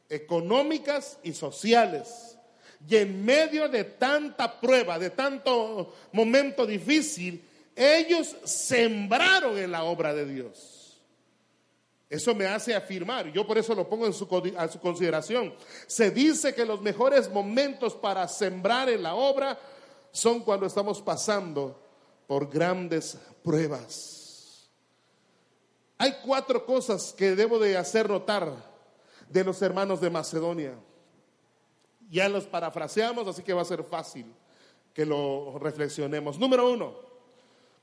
[0.08, 2.38] económicas y sociales.
[2.88, 7.44] Y en medio de tanta prueba, de tanto momento difícil,
[7.76, 11.02] ellos sembraron en la obra de Dios.
[12.10, 14.26] Eso me hace afirmar, yo por eso lo pongo en su,
[14.58, 15.54] a su consideración.
[15.86, 19.60] Se dice que los mejores momentos para sembrar en la obra
[20.14, 21.91] son cuando estamos pasando
[22.32, 24.70] por grandes pruebas.
[25.98, 28.56] Hay cuatro cosas que debo de hacer notar
[29.28, 30.74] de los hermanos de Macedonia.
[32.10, 34.34] Ya los parafraseamos, así que va a ser fácil
[34.94, 36.40] que lo reflexionemos.
[36.40, 36.96] Número uno,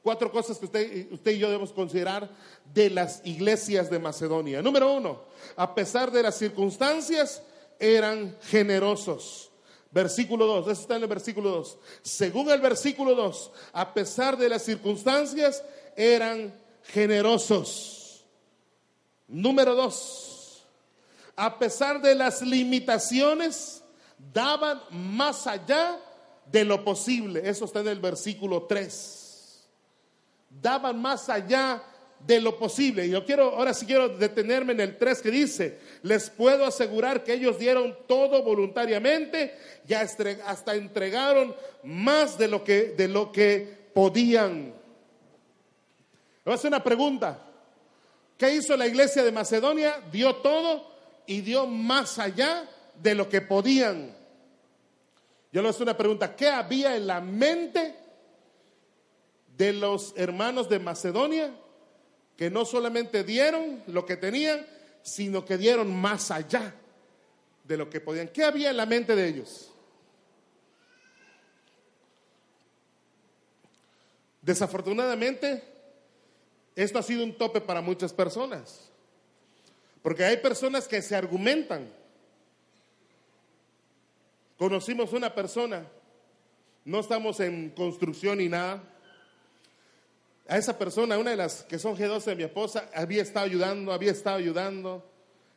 [0.03, 2.31] cuatro cosas que usted, usted y yo debemos considerar
[2.73, 4.63] de las iglesias de Macedonia.
[4.63, 5.25] Número uno,
[5.57, 7.43] a pesar de las circunstancias,
[7.79, 9.48] eran generosos.
[9.91, 11.79] Versículo 2, eso está en el versículo 2.
[12.03, 15.63] Según el versículo 2, a pesar de las circunstancias,
[15.97, 18.25] eran generosos.
[19.27, 20.65] Número 2,
[21.37, 23.83] a pesar de las limitaciones,
[24.33, 25.99] daban más allá
[26.47, 27.49] de lo posible.
[27.49, 29.69] Eso está en el versículo 3.
[30.51, 31.83] Daban más allá
[32.21, 33.07] de lo posible.
[33.07, 37.25] Y yo quiero, ahora sí quiero detenerme en el 3 que dice, les puedo asegurar
[37.25, 41.55] que ellos dieron todo voluntariamente y hasta entregaron
[41.85, 44.75] más de lo que, de lo que podían.
[46.45, 47.45] voy a hacer una pregunta.
[48.37, 50.01] ¿Qué hizo la iglesia de Macedonia?
[50.13, 50.93] Dio todo
[51.27, 54.17] y dio más allá de lo que podían.
[55.53, 56.37] Yo le hacer una pregunta.
[56.37, 57.97] ¿Qué había en la mente
[59.57, 61.53] de los hermanos de Macedonia?
[62.39, 64.65] Que no solamente dieron lo que tenían,
[65.03, 66.73] sino que dieron más allá
[67.65, 68.29] de lo que podían.
[68.29, 69.73] ¿Qué había en la mente de ellos?
[74.41, 75.65] Desafortunadamente,
[76.77, 78.89] esto ha sido un tope para muchas personas,
[80.01, 81.93] porque hay personas que se argumentan.
[84.57, 85.89] Conocimos una persona,
[86.85, 88.81] no estamos en construcción ni nada,
[90.49, 93.93] a esa persona, una de las que son G12 de mi esposa, había estado ayudando,
[93.93, 95.05] había estado ayudando.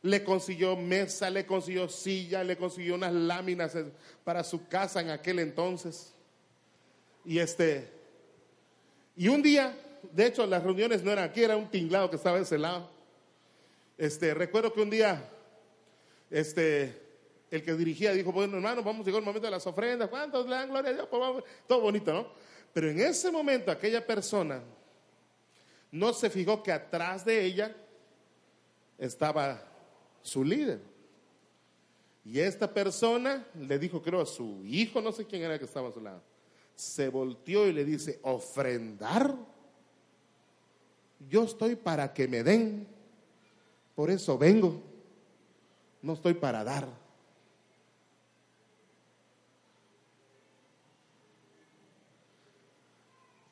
[0.02, 3.74] Le consiguió mesa, le consiguió silla, le consiguió unas láminas
[4.22, 6.12] para su casa en aquel entonces.
[7.24, 7.88] Y este,
[9.16, 9.74] y un día,
[10.12, 12.90] de hecho, las reuniones no eran aquí, era un tinglado que estaba de ese lado.
[13.96, 15.26] Este, recuerdo que un día,
[16.28, 17.00] este,
[17.50, 20.44] el que dirigía dijo, bueno, hermano, vamos a llegar al momento de las ofrendas, ¿cuántos
[20.44, 21.08] le dan gloria a Dios?
[21.10, 22.26] Pues todo bonito, ¿no?
[22.74, 24.62] Pero en ese momento aquella persona
[25.92, 27.76] no se fijó que atrás de ella
[28.98, 29.62] estaba
[30.22, 30.80] su líder.
[32.24, 35.90] Y esta persona le dijo, creo, a su hijo, no sé quién era que estaba
[35.90, 36.22] a su lado,
[36.74, 39.36] se volteó y le dice, ofrendar.
[41.28, 42.88] Yo estoy para que me den,
[43.94, 44.82] por eso vengo,
[46.00, 46.88] no estoy para dar.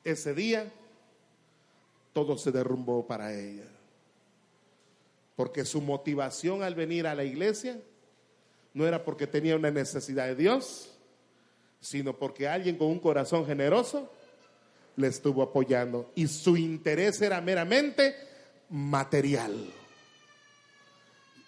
[0.03, 0.72] Ese día
[2.12, 3.66] todo se derrumbó para ella.
[5.37, 7.81] Porque su motivación al venir a la iglesia
[8.75, 10.90] no era porque tenía una necesidad de Dios,
[11.81, 14.12] sino porque alguien con un corazón generoso
[14.96, 18.14] le estuvo apoyando y su interés era meramente
[18.68, 19.73] material.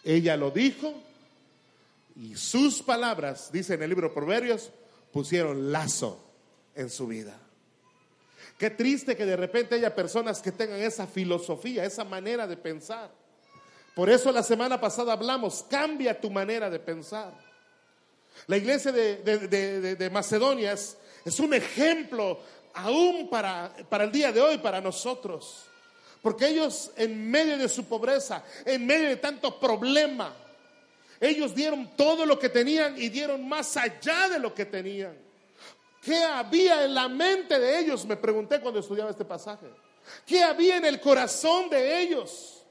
[0.05, 0.95] Ella lo dijo
[2.17, 4.71] y sus palabras, dice en el libro Proverbios,
[5.13, 6.23] pusieron lazo
[6.75, 7.39] en su vida.
[8.59, 13.11] Qué triste que de repente haya personas que tengan esa filosofía, esa manera de pensar.
[13.95, 17.33] Por eso la semana pasada hablamos, cambia tu manera de pensar.
[18.47, 20.97] La iglesia de, Macedonia es,
[21.41, 22.39] un ejemplo
[22.75, 25.65] aún para, para el día de hoy, para nosotros.
[26.23, 30.35] Porque ellos en medio de su pobreza, en medio de tanto problema,
[31.21, 35.17] ellos dieron todo lo que tenían y dieron más allá de lo que tenían.
[36.03, 38.05] ¿Qué había en la mente de ellos?
[38.07, 39.67] Me pregunté cuando estudiaba este pasaje.
[40.27, 42.65] ¿Qué había en el corazón de ellos?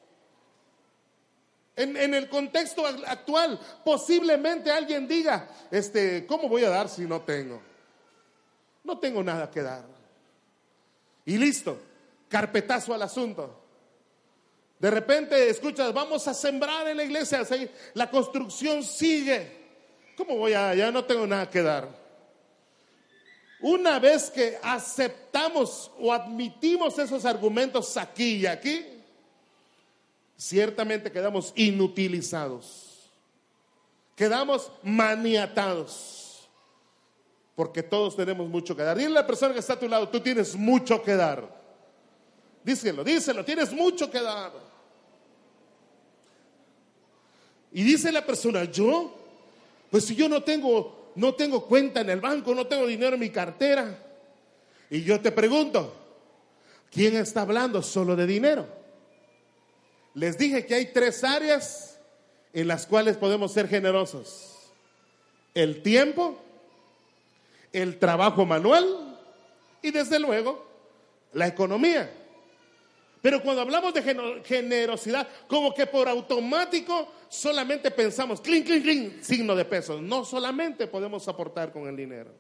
[1.78, 7.62] En, el contexto actual, posiblemente alguien diga, este, ¿cómo voy a dar si no tengo?
[8.84, 9.86] No tengo nada que dar.
[11.24, 11.80] Y listo,
[12.28, 13.64] carpetazo al asunto.
[14.78, 17.48] De repente escuchas, vamos a sembrar en la iglesia,
[17.94, 19.60] la construcción sigue.
[20.18, 22.01] ¿Cómo voy a, ya no tengo nada que dar?
[23.62, 28.86] Una vez que aceptamos o admitimos esos argumentos aquí y aquí,
[30.36, 33.12] ciertamente quedamos inutilizados,
[34.16, 36.50] quedamos maniatados,
[37.56, 38.98] porque todos tenemos mucho que dar.
[38.98, 41.62] Dile a la persona que está a tu lado, tú tienes mucho que dar.
[42.64, 44.52] Díselo, díselo, tienes mucho que dar.
[47.72, 49.14] Y dice la persona, yo,
[49.92, 53.20] pues si yo no tengo no tengo cuenta en el banco, no tengo dinero en
[53.20, 53.98] mi cartera.
[54.90, 55.96] Y yo te pregunto,
[56.92, 58.68] ¿quién está hablando solo de dinero?
[60.14, 62.00] Les dije que hay tres áreas
[62.54, 64.58] en las cuales podemos ser generosos.
[65.54, 66.38] El tiempo,
[67.72, 69.20] el trabajo manual
[69.82, 70.66] y desde luego
[71.34, 72.21] la economía.
[73.22, 74.02] Pero cuando hablamos de
[74.44, 80.02] generosidad, como que por automático solamente pensamos, clink, clink, clink, signo de peso.
[80.02, 82.32] No solamente podemos aportar con el dinero.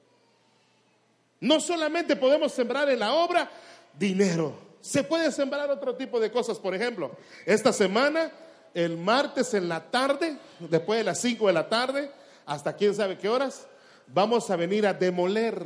[1.39, 3.49] No solamente podemos sembrar en la obra
[3.97, 4.57] dinero.
[4.81, 6.57] Se puede sembrar otro tipo de cosas.
[6.57, 7.11] Por ejemplo,
[7.45, 8.31] esta semana,
[8.73, 12.11] el martes en la tarde, después de las 5 de la tarde,
[12.47, 13.67] hasta quién sabe qué horas,
[14.07, 15.63] vamos a venir a demoler.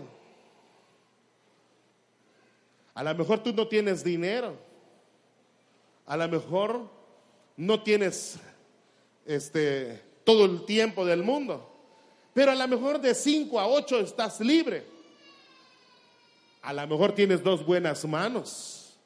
[2.94, 4.65] A lo mejor tú no tienes dinero
[6.06, 6.90] a lo mejor
[7.58, 8.38] no tienes
[9.26, 11.72] este, todo el tiempo del mundo,
[12.34, 14.86] pero a lo mejor de 5 a 8 estás libre.
[16.62, 18.98] A lo mejor tienes dos buenas manos.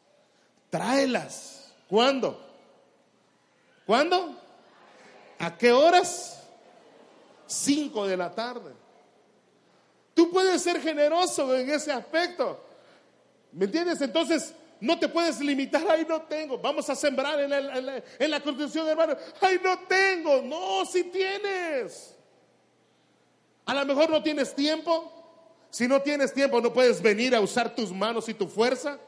[0.69, 1.73] Tráelas.
[1.89, 2.39] ¿Cuándo?
[3.85, 4.35] ¿Cuándo?
[5.39, 6.41] ¿A qué horas?
[7.47, 8.71] 5 de la tarde.
[10.13, 12.63] Tú puedes ser generoso en ese aspecto.
[13.51, 14.01] ¿Me entiendes?
[14.01, 16.57] Entonces, no te puedes limitar, ay, no tengo.
[16.57, 19.15] Vamos a sembrar en, la, en la construcción, hermano.
[19.41, 20.41] Ay, no tengo.
[20.41, 22.15] No, si tienes.
[23.65, 25.15] A lo mejor no tienes tiempo.
[25.69, 28.99] Si no tienes tiempo, no puedes venir a usar tus manos y tu fuerza.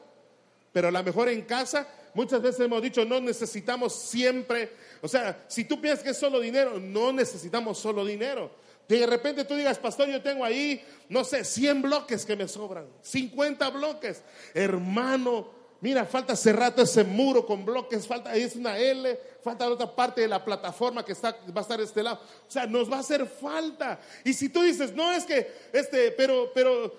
[0.72, 4.72] Pero a lo mejor en casa, muchas veces hemos dicho, no necesitamos siempre.
[5.00, 8.50] O sea, si tú piensas que es solo dinero, no necesitamos solo dinero.
[8.88, 12.86] De repente tú digas, pastor, yo tengo ahí, no sé, 100 bloques que me sobran,
[13.00, 14.22] 50 bloques.
[14.54, 19.66] Hermano, Mira, falta hace rato ese muro con bloques, falta, ahí es una L, falta
[19.66, 22.20] la otra parte de la plataforma que está, va a estar este lado.
[22.46, 23.98] O sea, nos va a hacer falta.
[24.24, 26.94] Y si tú dices, no es que, este, pero, pero,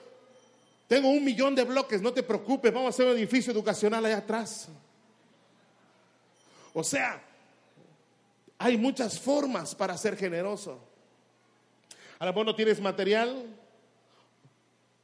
[0.85, 4.17] tengo un millón de bloques, no te preocupes, vamos a hacer un edificio educacional allá
[4.17, 4.67] atrás.
[6.73, 7.23] O sea,
[8.57, 10.77] hay muchas formas para ser generoso.
[12.19, 13.45] A lo mejor no tienes material,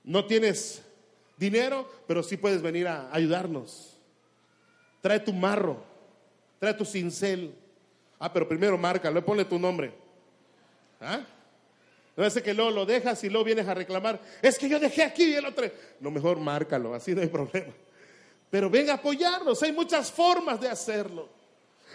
[0.03, 0.81] no tienes
[1.39, 3.97] dinero, pero sí puedes venir a ayudarnos.
[5.01, 5.81] Trae tu marro,
[6.59, 7.55] trae tu cincel.
[8.19, 9.93] Ah, pero primero márcalo, ponle tu nombre.
[10.99, 11.21] ¿Ah?
[12.17, 14.19] No es que luego lo dejas y luego vienes a reclamar.
[14.41, 15.65] Es que yo dejé aquí y el otro.
[16.01, 17.73] No, mejor márcalo, así no hay problema.
[18.49, 21.29] Pero ven a apoyarnos, hay muchas formas de hacerlo.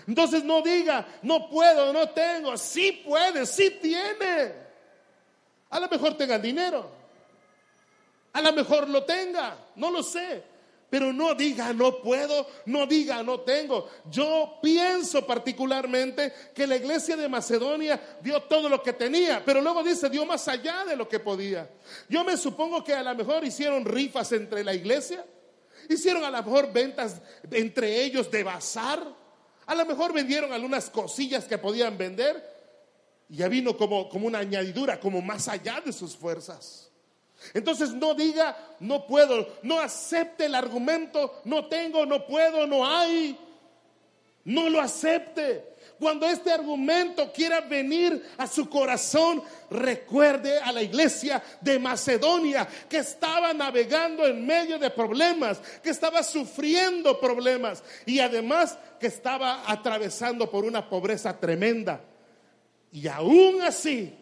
[0.07, 2.57] Entonces no diga, no puedo, no tengo.
[2.57, 4.53] Sí puede, sí tiene.
[5.69, 7.04] A lo mejor tenga el dinero.
[8.35, 10.43] A lo mejor lo tenga, no lo sé.
[10.91, 13.89] Pero no diga no puedo, no diga no tengo.
[14.11, 19.83] Yo pienso particularmente que la iglesia de Macedonia dio todo lo que tenía, pero luego
[19.83, 21.69] dice dio más allá de lo que podía.
[22.09, 25.25] Yo me supongo que a lo mejor hicieron rifas entre la iglesia,
[25.89, 27.21] hicieron a lo mejor ventas
[27.51, 29.01] entre ellos de bazar.
[29.67, 32.55] A lo mejor vendieron algunas cosillas que podían vender
[33.29, 36.91] y ya vino como, como una añadidura, como más allá de sus fuerzas.
[37.53, 43.39] Entonces no diga, no puedo, no acepte el argumento, no tengo, no puedo, no hay.
[44.45, 45.75] No lo acepte.
[45.99, 52.99] Cuando este argumento quiera venir a su corazón, recuerde a la iglesia de Macedonia que
[52.99, 60.51] estaba navegando en medio de problemas, que estaba sufriendo problemas y además que estaba atravesando
[60.51, 62.01] por una pobreza tremenda.
[62.93, 64.13] Y aún así,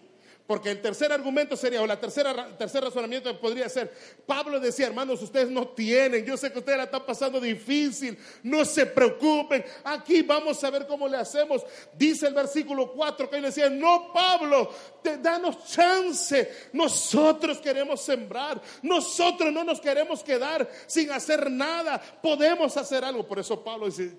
[0.47, 3.93] porque el tercer argumento sería, o la tercera, tercer razonamiento podría ser,
[4.27, 8.65] Pablo decía, hermanos, ustedes no tienen, yo sé que ustedes la están pasando difícil, no
[8.65, 11.63] se preocupen, aquí vamos a ver cómo le hacemos.
[11.97, 14.71] Dice el versículo 4 que él decía, no, Pablo,
[15.03, 22.77] te, danos chance, nosotros queremos sembrar, nosotros no nos queremos quedar sin hacer nada, podemos
[22.77, 23.27] hacer algo.
[23.27, 24.19] Por eso Pablo dice,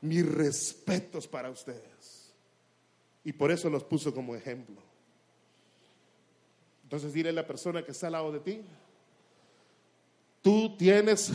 [0.00, 1.89] mis respetos para ustedes.
[3.24, 4.76] Y por eso los puso como ejemplo.
[6.84, 8.62] Entonces dile a la persona que está al lado de ti,
[10.42, 11.32] tú tienes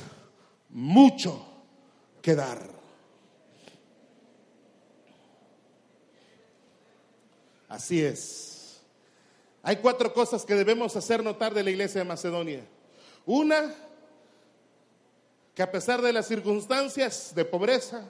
[0.70, 1.46] mucho
[2.22, 2.70] que dar.
[7.70, 8.82] Así es.
[9.64, 12.64] Hay cuatro cosas que debemos hacer notar de la iglesia de Macedonia.
[13.26, 13.74] Una,
[15.56, 18.06] que a pesar de las circunstancias de pobreza,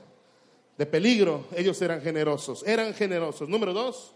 [0.77, 3.47] de peligro, ellos eran generosos, eran generosos.
[3.47, 4.13] Número dos,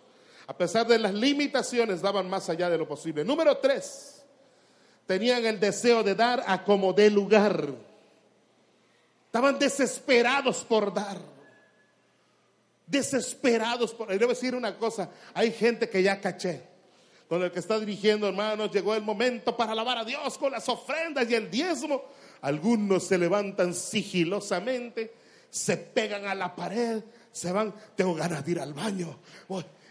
[0.47, 3.23] a pesar de las limitaciones, daban más allá de lo posible.
[3.23, 4.23] Número tres,
[5.05, 7.67] tenían el deseo de dar a como de lugar.
[9.25, 11.17] Estaban desesperados por dar.
[12.85, 14.07] Desesperados por...
[14.09, 16.63] Debo decir una cosa, hay gente que ya caché.
[17.29, 20.67] Con el que está dirigiendo, hermanos, llegó el momento para alabar a Dios con las
[20.67, 22.03] ofrendas y el diezmo.
[22.41, 25.13] Algunos se levantan sigilosamente
[25.49, 29.19] se pegan a la pared, se van, tengo ganas de ir al baño.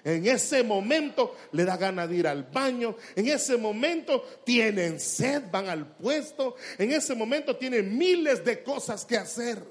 [0.04, 2.96] En ese momento le da ganas de ir al baño.
[3.14, 6.56] En ese momento tienen sed, van al puesto.
[6.78, 9.62] En ese momento tienen miles de cosas que hacer.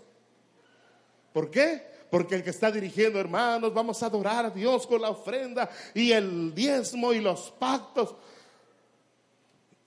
[1.34, 1.88] ¿Por qué?
[2.10, 6.12] Porque el que está dirigiendo, hermanos, vamos a adorar a Dios con la ofrenda y
[6.12, 8.16] el diezmo y los pactos.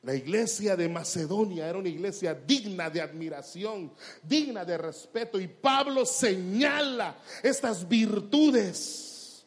[0.03, 3.93] La iglesia de Macedonia era una iglesia digna de admiración,
[4.23, 5.39] digna de respeto.
[5.39, 9.45] Y Pablo señala estas virtudes.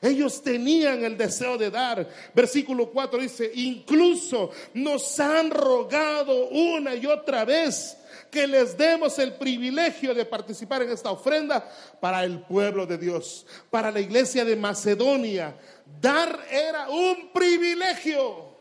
[0.00, 2.08] Ellos tenían el deseo de dar.
[2.34, 7.96] Versículo 4 dice, incluso nos han rogado una y otra vez
[8.30, 11.70] que les demos el privilegio de participar en esta ofrenda
[12.00, 15.54] para el pueblo de Dios, para la iglesia de Macedonia.
[16.00, 18.51] Dar era un privilegio.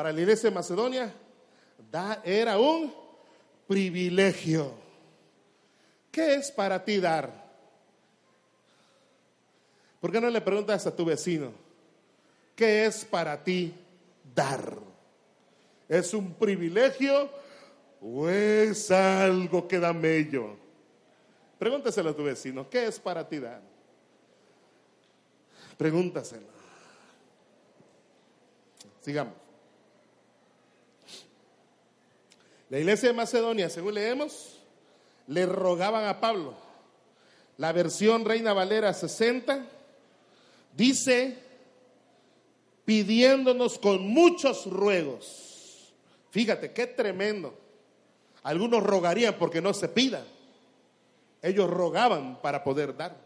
[0.00, 1.12] Para la iglesia de Macedonia
[2.24, 2.90] era un
[3.66, 4.72] privilegio.
[6.10, 7.30] ¿Qué es para ti dar?
[10.00, 11.52] ¿Por qué no le preguntas a tu vecino?
[12.56, 13.74] ¿Qué es para ti
[14.34, 14.78] dar?
[15.86, 17.28] ¿Es un privilegio
[18.00, 20.56] o es algo que da mello?
[21.58, 23.60] Pregúntaselo a tu vecino, ¿qué es para ti dar?
[25.76, 26.46] Pregúntaselo.
[29.02, 29.49] Sigamos.
[32.70, 34.60] La iglesia de Macedonia, según leemos,
[35.26, 36.54] le rogaban a Pablo.
[37.56, 39.66] La versión Reina Valera 60
[40.76, 41.36] dice,
[42.84, 45.92] pidiéndonos con muchos ruegos.
[46.30, 47.58] Fíjate, qué tremendo.
[48.44, 50.24] Algunos rogarían porque no se pida.
[51.42, 53.16] Ellos rogaban para poder dar.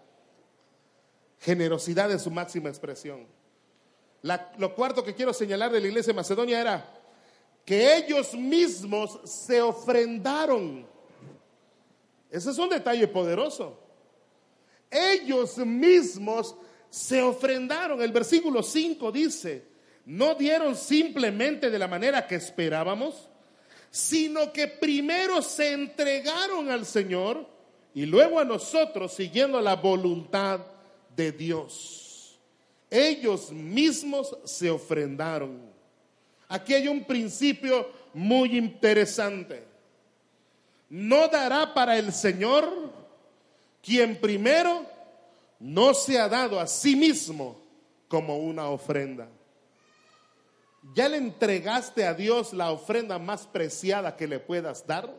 [1.40, 3.26] Generosidad en su máxima expresión.
[4.56, 7.03] lo cuarto que quiero señalar de la iglesia de Macedonia era
[7.64, 10.86] que ellos mismos se ofrendaron.
[12.30, 13.78] Ese es un detalle poderoso.
[14.90, 16.54] Ellos mismos
[16.90, 18.02] se ofrendaron.
[18.02, 19.64] El versículo 5 dice,
[20.06, 23.28] no dieron simplemente de la manera que esperábamos,
[23.90, 27.48] sino que primero se entregaron al Señor
[27.94, 30.60] y luego a nosotros siguiendo la voluntad
[31.16, 32.38] de Dios.
[32.90, 35.73] Ellos mismos se ofrendaron.
[36.48, 39.64] Aquí hay un principio muy interesante.
[40.88, 42.70] No dará para el Señor
[43.82, 44.86] quien primero
[45.58, 47.56] no se ha dado a sí mismo
[48.08, 49.28] como una ofrenda.
[50.94, 55.10] ¿Ya le entregaste a Dios la ofrenda más preciada que le puedas dar?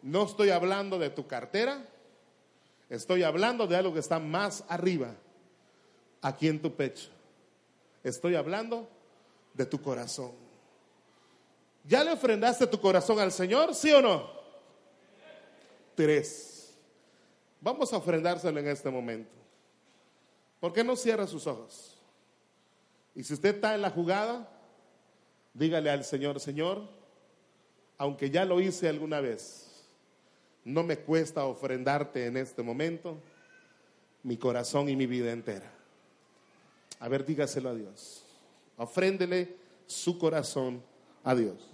[0.00, 1.86] No estoy hablando de tu cartera,
[2.88, 5.14] estoy hablando de algo que está más arriba,
[6.22, 7.10] aquí en tu pecho.
[8.02, 8.88] Estoy hablando
[9.54, 10.32] de tu corazón.
[11.84, 13.74] ¿Ya le ofrendaste tu corazón al Señor?
[13.74, 14.42] ¿Sí o no?
[15.94, 16.74] tres.
[17.60, 19.30] Vamos a ofrendárselo en este momento.
[20.60, 21.96] ¿Por qué no cierra sus ojos?
[23.14, 24.48] Y si usted está en la jugada,
[25.54, 26.88] dígale al Señor, Señor,
[27.98, 29.86] aunque ya lo hice alguna vez,
[30.64, 33.18] no me cuesta ofrendarte en este momento
[34.22, 35.70] mi corazón y mi vida entera.
[37.00, 38.21] A ver, dígaselo a Dios.
[38.76, 39.56] Ofréndele
[39.86, 40.82] su corazón
[41.24, 41.71] a Dios.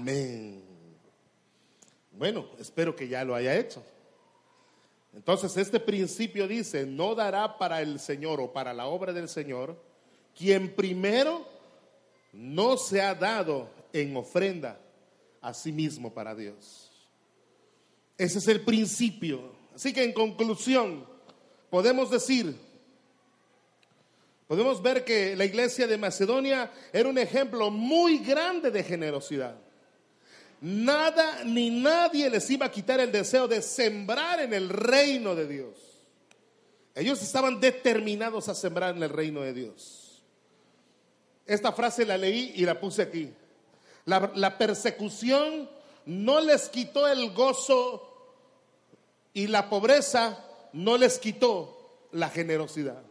[0.00, 0.62] Amén.
[2.12, 3.84] Bueno, espero que ya lo haya hecho.
[5.12, 9.78] Entonces, este principio dice, no dará para el Señor o para la obra del Señor
[10.34, 11.46] quien primero
[12.32, 14.80] no se ha dado en ofrenda
[15.42, 16.90] a sí mismo para Dios.
[18.16, 19.52] Ese es el principio.
[19.74, 21.04] Así que en conclusión,
[21.68, 22.56] podemos decir,
[24.46, 29.56] podemos ver que la iglesia de Macedonia era un ejemplo muy grande de generosidad.
[30.60, 35.46] Nada ni nadie les iba a quitar el deseo de sembrar en el reino de
[35.46, 35.76] Dios.
[36.94, 40.22] Ellos estaban determinados a sembrar en el reino de Dios.
[41.46, 43.32] Esta frase la leí y la puse aquí.
[44.04, 45.70] La, persecución
[46.04, 48.06] no les quitó el gozo
[49.32, 53.02] y la pobreza no les quitó la generosidad.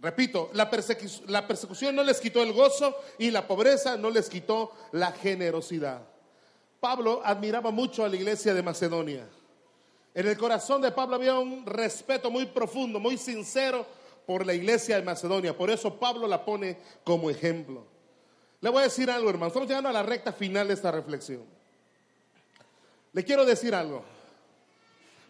[0.00, 5.10] Repito, la, persecución no les quitó el gozo y la pobreza no les quitó la
[5.10, 6.02] generosidad.
[6.78, 9.28] Pablo admiraba mucho a la iglesia de Macedonia.
[10.14, 13.84] En el corazón de Pablo había un respeto muy profundo, muy sincero
[14.24, 15.56] por la iglesia de Macedonia.
[15.56, 17.84] Por eso Pablo la pone como ejemplo.
[18.60, 19.48] Le voy a decir algo, hermano.
[19.48, 21.44] Estamos llegando a la recta final de esta reflexión.
[23.12, 24.04] Le quiero decir algo.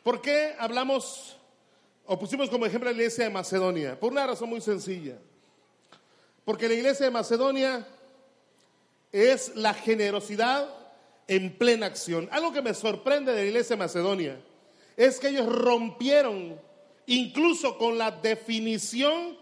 [0.03, 1.37] ¿Por qué hablamos
[2.11, 5.19] o pusimos como ejemplo la iglesia de Macedonia, por una razón muy sencilla.
[6.43, 7.87] Porque la iglesia de Macedonia
[9.13, 10.69] es la generosidad
[11.27, 12.27] en plena acción.
[12.33, 14.41] Algo que me sorprende de la iglesia de Macedonia
[14.97, 16.59] es que ellos rompieron
[17.05, 19.37] incluso con la definición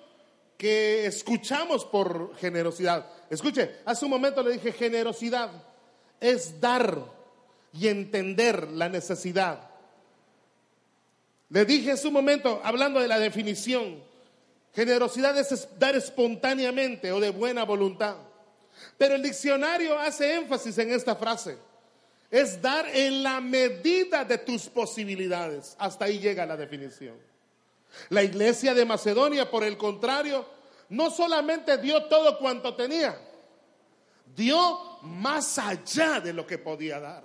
[0.58, 3.06] que escuchamos por generosidad.
[3.30, 5.52] Escuche, hace un momento le dije generosidad
[6.18, 6.98] es dar
[7.72, 9.70] y entender la necesidad.
[11.48, 14.02] Le dije en su momento, hablando de la definición,
[14.74, 18.16] generosidad es dar espontáneamente o de buena voluntad.
[18.98, 21.56] Pero el diccionario hace énfasis en esta frase.
[22.30, 25.76] Es dar en la medida de tus posibilidades.
[25.78, 27.16] Hasta ahí llega la definición.
[28.08, 30.44] La iglesia de Macedonia, por el contrario,
[30.88, 33.18] no solamente dio todo cuanto tenía,
[34.34, 37.24] dio más allá de lo que podía dar.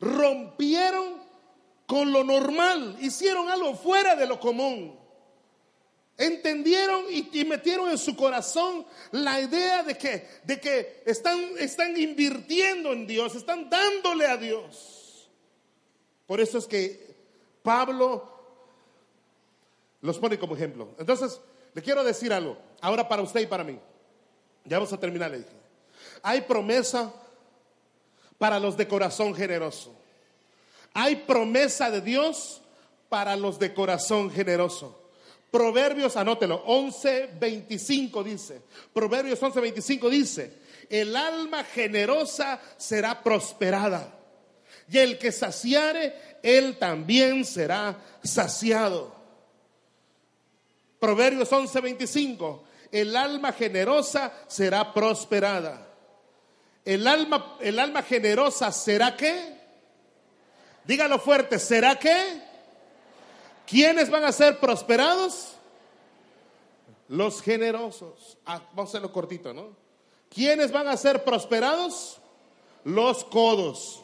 [0.00, 1.27] Rompieron
[1.88, 4.94] con lo normal, hicieron algo fuera de lo común.
[6.18, 12.92] Entendieron y, metieron en su corazón la idea de que, de que están, están invirtiendo
[12.92, 15.30] en Dios, están dándole a Dios.
[16.26, 17.16] Por eso es que
[17.62, 18.36] Pablo
[20.02, 20.90] los pone como ejemplo.
[20.98, 21.40] Entonces,
[21.72, 23.78] le quiero decir algo, ahora para usted y para mí.
[24.66, 25.56] Ya vamos a terminar, le dije.
[26.22, 27.14] Hay promesa
[28.36, 29.94] para los de corazón generoso.
[31.00, 32.60] Hay promesa de Dios
[33.08, 35.00] para los de corazón generoso.
[35.48, 38.62] Proverbios, anótelo, 11:25 dice.
[38.92, 40.58] Proverbios 11:25 dice,
[40.90, 44.12] el alma generosa será prosperada.
[44.90, 49.14] Y el que saciare, él también será saciado.
[50.98, 55.94] Proverbios 11:25, el alma generosa será prosperada.
[56.84, 59.57] El alma, el alma generosa será qué?
[60.88, 62.42] Dígalo fuerte, ¿será que?
[63.66, 65.52] ¿Quiénes van a ser prosperados?
[67.08, 68.38] Los generosos.
[68.46, 69.76] Ah, vamos a hacerlo cortito, ¿no?
[70.34, 72.18] ¿Quiénes van a ser prosperados?
[72.84, 74.02] Los codos.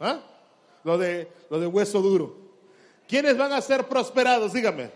[0.00, 0.18] ¿Ah?
[0.82, 2.36] Lo de, lo de hueso duro.
[3.06, 4.52] ¿Quiénes van a ser prosperados?
[4.52, 4.90] Dígame.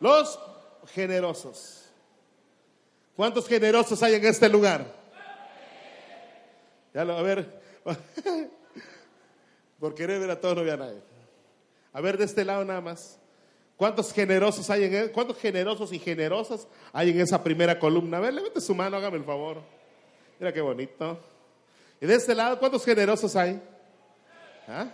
[0.00, 0.40] Los
[0.92, 1.84] generosos.
[3.14, 5.03] ¿Cuántos generosos hay en este lugar?
[6.94, 7.60] Ya a ver,
[9.80, 11.02] por querer ver a todos no vea a nadie.
[11.92, 13.18] A ver, de este lado nada más.
[13.76, 15.10] ¿Cuántos generosos hay en él?
[15.10, 18.18] ¿Cuántos generosos y generosas hay en esa primera columna?
[18.18, 19.60] A ver, levante su mano, hágame el favor.
[20.38, 21.18] Mira qué bonito.
[22.00, 23.60] Y de este lado, ¿cuántos generosos hay?
[24.68, 24.86] ¿Ah?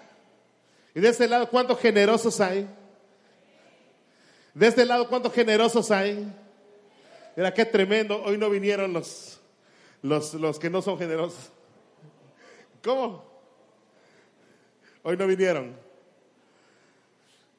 [0.94, 2.66] Y de este lado, ¿cuántos generosos hay?
[4.54, 6.26] De este lado, ¿cuántos generosos hay?
[7.36, 8.22] Mira, qué tremendo.
[8.22, 9.38] Hoy no vinieron los,
[10.00, 11.50] los, los que no son generosos.
[12.82, 13.24] ¿Cómo?
[15.02, 15.76] Hoy no vinieron.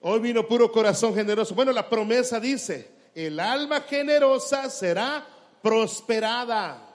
[0.01, 1.53] Hoy vino puro corazón generoso.
[1.53, 5.27] Bueno, la promesa dice, el alma generosa será
[5.61, 6.87] prosperada.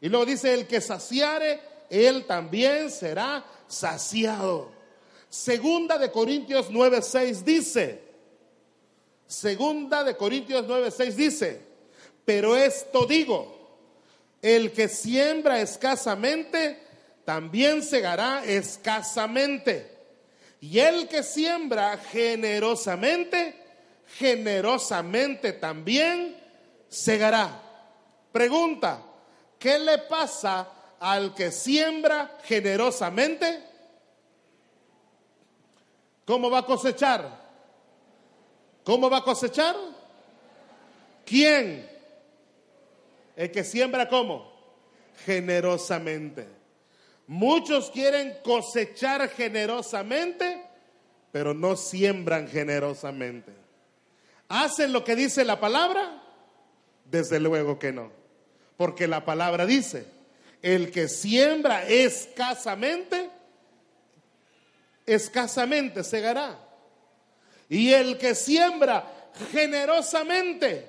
[0.00, 4.70] Y luego dice, el que saciare, él también será saciado.
[5.28, 8.02] Segunda de Corintios 9:6 dice,
[9.26, 11.60] Segunda de Corintios 9:6 dice,
[12.24, 13.56] pero esto digo,
[14.40, 16.85] el que siembra escasamente,
[17.26, 19.94] también segará escasamente.
[20.60, 23.62] Y el que siembra generosamente,
[24.16, 26.40] generosamente también
[26.88, 27.60] segará.
[28.30, 29.02] Pregunta,
[29.58, 30.68] ¿qué le pasa
[31.00, 33.60] al que siembra generosamente?
[36.24, 37.44] ¿Cómo va a cosechar?
[38.84, 39.74] ¿Cómo va a cosechar?
[41.24, 41.90] ¿Quién?
[43.34, 44.48] El que siembra cómo?
[45.24, 46.55] Generosamente.
[47.26, 50.64] Muchos quieren cosechar generosamente,
[51.32, 53.52] pero no siembran generosamente.
[54.48, 56.22] ¿Hacen lo que dice la palabra?
[57.04, 58.12] Desde luego que no.
[58.76, 60.06] Porque la palabra dice,
[60.62, 63.30] el que siembra escasamente,
[65.04, 66.60] escasamente segará.
[67.68, 70.86] Y el que siembra generosamente,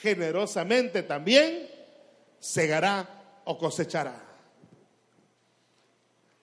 [0.00, 1.68] generosamente también
[2.38, 3.06] segará
[3.44, 4.29] o cosechará.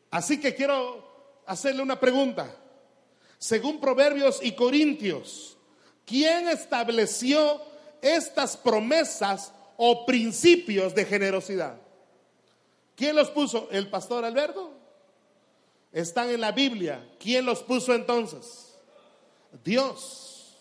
[0.09, 2.55] Así que quiero hacerle una pregunta.
[3.37, 5.57] Según Proverbios y Corintios,
[6.05, 7.61] ¿quién estableció
[8.01, 11.77] estas promesas o principios de generosidad?
[12.95, 13.69] ¿Quién los puso?
[13.71, 14.71] ¿El pastor Alberto?
[15.91, 17.07] Están en la Biblia.
[17.19, 18.75] ¿Quién los puso entonces?
[19.63, 20.57] Dios.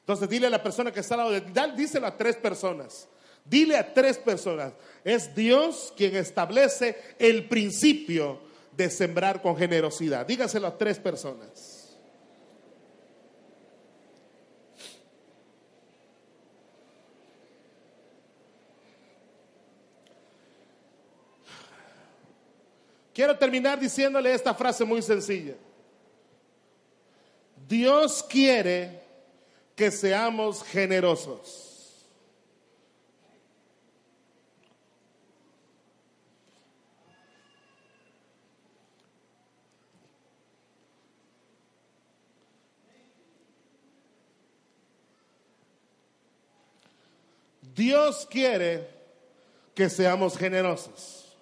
[0.00, 3.08] Entonces dile a la persona que está al lado de ti, díselo a tres personas.
[3.44, 4.72] Dile a tres personas.
[5.02, 8.45] Es Dios quien establece el principio
[8.76, 10.26] de sembrar con generosidad.
[10.26, 11.82] Dígaselo a tres personas.
[23.14, 25.54] Quiero terminar diciéndole esta frase muy sencilla.
[27.66, 29.00] Dios quiere
[29.74, 31.65] que seamos generosos.
[47.76, 48.88] Dios quiere
[49.74, 51.36] que seamos generosos.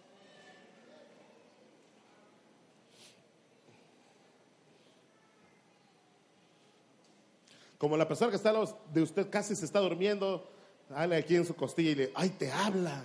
[7.78, 8.52] Como la persona que está
[8.92, 10.50] de usted casi se está durmiendo,
[10.88, 13.04] dale aquí en su costilla y le, ay, te hablan,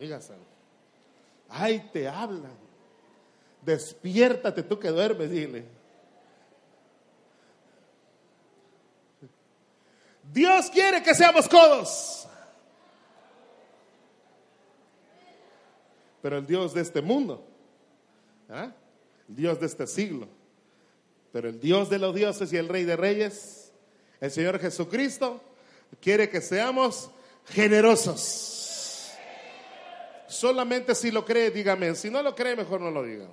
[0.00, 0.34] dígase,
[1.48, 2.56] ay, te hablan,
[3.62, 5.64] despiértate tú que duermes, dile.
[10.32, 12.26] Dios quiere que seamos codos.
[16.24, 17.46] Pero el Dios de este mundo,
[18.48, 18.72] ¿ah?
[19.28, 20.26] el Dios de este siglo,
[21.30, 23.70] pero el Dios de los dioses y el Rey de Reyes,
[24.22, 25.42] el Señor Jesucristo,
[26.00, 27.10] quiere que seamos
[27.50, 29.12] generosos.
[30.26, 31.94] Solamente si lo cree, dígame.
[31.94, 33.28] Si no lo cree, mejor no lo diga.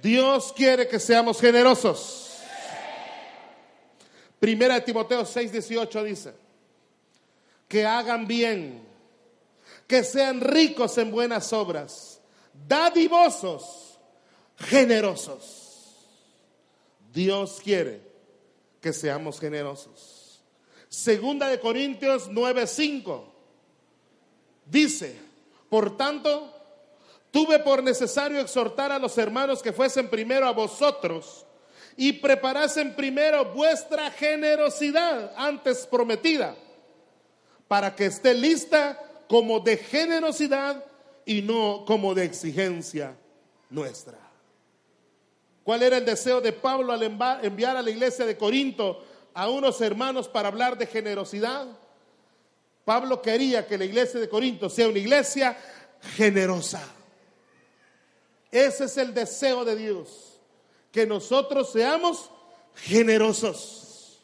[0.00, 2.38] Dios quiere que seamos generosos.
[4.38, 6.34] Primera de Timoteo 6, 18 dice,
[7.66, 8.87] que hagan bien
[9.88, 12.20] que sean ricos en buenas obras,
[12.68, 13.98] dadivosos,
[14.58, 16.06] generosos.
[17.10, 18.02] Dios quiere
[18.82, 20.42] que seamos generosos.
[20.90, 23.24] Segunda de Corintios 9:5
[24.66, 25.18] dice,
[25.70, 26.54] por tanto,
[27.30, 31.46] tuve por necesario exhortar a los hermanos que fuesen primero a vosotros
[31.96, 36.56] y preparasen primero vuestra generosidad antes prometida,
[37.66, 40.84] para que esté lista como de generosidad
[41.24, 43.14] y no como de exigencia
[43.70, 44.18] nuestra.
[45.62, 49.04] ¿Cuál era el deseo de Pablo al enviar a la iglesia de Corinto
[49.34, 51.66] a unos hermanos para hablar de generosidad?
[52.86, 55.58] Pablo quería que la iglesia de Corinto sea una iglesia
[56.16, 56.82] generosa.
[58.50, 60.40] Ese es el deseo de Dios,
[60.90, 62.30] que nosotros seamos
[62.74, 64.22] generosos.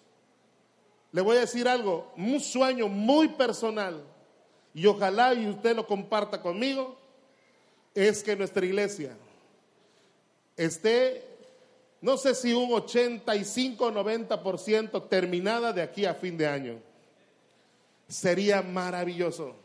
[1.12, 4.02] Le voy a decir algo, un sueño muy personal
[4.74, 6.98] y ojalá y usted lo comparta conmigo,
[7.94, 9.16] es que nuestra iglesia
[10.56, 11.34] esté
[12.04, 16.78] no sé si un 85 o 90% terminada de aquí a fin de año.
[18.06, 19.56] Sería maravilloso.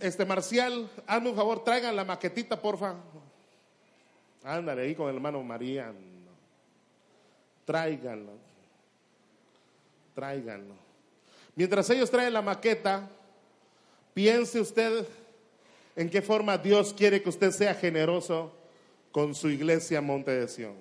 [0.00, 2.96] Este Marcial, hazme un favor, traigan la maquetita, porfa.
[4.42, 5.94] Ándale ahí con el hermano María.
[7.64, 8.32] Tráiganlo.
[10.12, 10.74] Tráiganlo.
[11.54, 13.08] Mientras ellos traen la maqueta,
[14.14, 15.06] piense usted
[15.96, 18.52] en qué forma Dios quiere que usted sea generoso
[19.10, 20.74] con su iglesia Monte de Sion.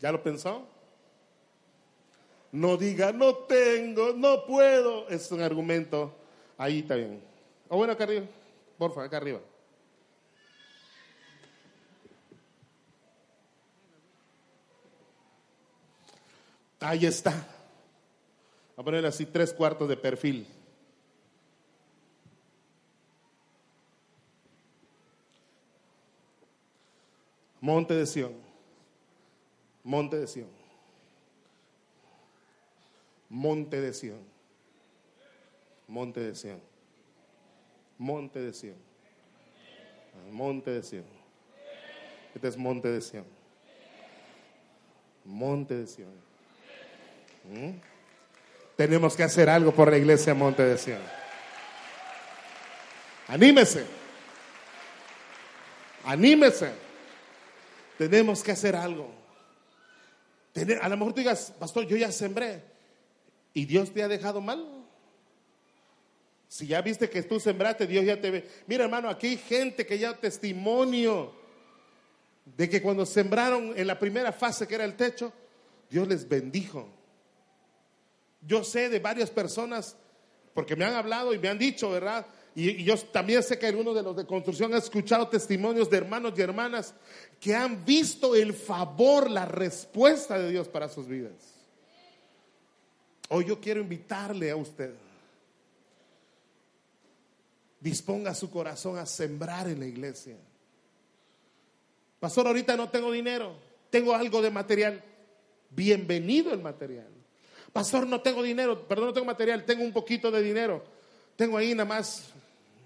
[0.00, 0.66] ¿Ya lo pensó?
[2.50, 5.08] No diga, no tengo, no puedo.
[5.08, 6.14] Es un argumento.
[6.58, 7.22] Ahí está bien.
[7.68, 8.26] O bueno, acá arriba.
[8.76, 9.40] Porfa, acá arriba.
[16.80, 17.51] Ahí está.
[18.76, 20.46] A poner así tres cuartos de perfil.
[27.60, 28.32] Monte de Sión.
[29.84, 30.48] Monte de Sión.
[33.28, 34.20] Monte de Sión.
[35.86, 36.60] Monte de Sión.
[37.98, 38.76] Monte de Sión.
[40.32, 41.04] Monte de Sión.
[42.34, 43.24] Este es Monte de Sión.
[45.24, 46.10] Monte de Sión.
[47.44, 47.91] ¿Mm?
[48.82, 50.98] Tenemos que hacer algo por la iglesia Monte de Sión.
[53.28, 53.84] Anímese.
[56.02, 56.72] Anímese.
[57.96, 59.08] Tenemos que hacer algo.
[60.80, 62.60] a lo mejor tú digas, pastor, yo ya sembré.
[63.54, 64.66] ¿Y Dios te ha dejado mal?
[66.48, 68.50] Si ya viste que tú sembraste, Dios ya te ve.
[68.66, 71.32] Mira, hermano, aquí hay gente que ya testimonio
[72.44, 75.32] de que cuando sembraron en la primera fase, que era el techo,
[75.88, 77.01] Dios les bendijo.
[78.46, 79.96] Yo sé de varias personas,
[80.54, 82.26] porque me han hablado y me han dicho, ¿verdad?
[82.54, 86.34] Y, yo también sé que algunos de los de construcción han escuchado testimonios de hermanos
[86.36, 86.94] y hermanas
[87.40, 91.32] que han visto el favor, la respuesta de Dios para sus vidas.
[93.28, 94.92] Hoy yo quiero invitarle a usted.
[97.80, 100.36] Disponga su corazón a sembrar en la iglesia.
[102.20, 103.56] Pastor, ahorita no tengo dinero,
[103.90, 105.02] tengo algo de material.
[105.70, 107.11] Bienvenido el material.
[107.72, 110.84] Pastor, no tengo dinero, perdón, no tengo material, tengo un poquito de dinero.
[111.36, 112.30] Tengo ahí nada más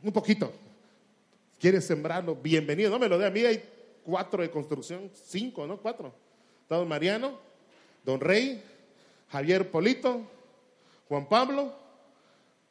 [0.03, 0.53] un poquito.
[1.59, 2.37] ¿Quieres sembrarlo?
[2.37, 2.91] Bienvenido.
[2.91, 3.63] No me lo dé a mí, hay
[4.05, 5.79] cuatro de construcción, cinco, ¿no?
[5.79, 6.15] Cuatro.
[6.69, 7.39] Don Mariano,
[8.05, 8.63] Don Rey,
[9.31, 10.23] Javier Polito,
[11.09, 11.75] Juan Pablo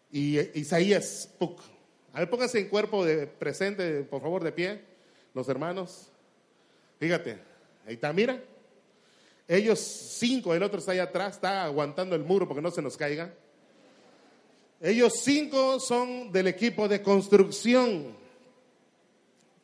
[0.10, 1.60] y Isaías Puc.
[2.14, 4.82] A ver, pónganse en cuerpo de presente, por favor, de pie,
[5.34, 6.08] los hermanos.
[6.98, 7.40] Fíjate,
[7.86, 8.42] ahí está, mira.
[9.48, 12.98] Ellos cinco, el otro está allá atrás, está aguantando el muro porque no se nos
[12.98, 13.34] caiga.
[14.82, 18.16] Ellos cinco son del equipo de construcción.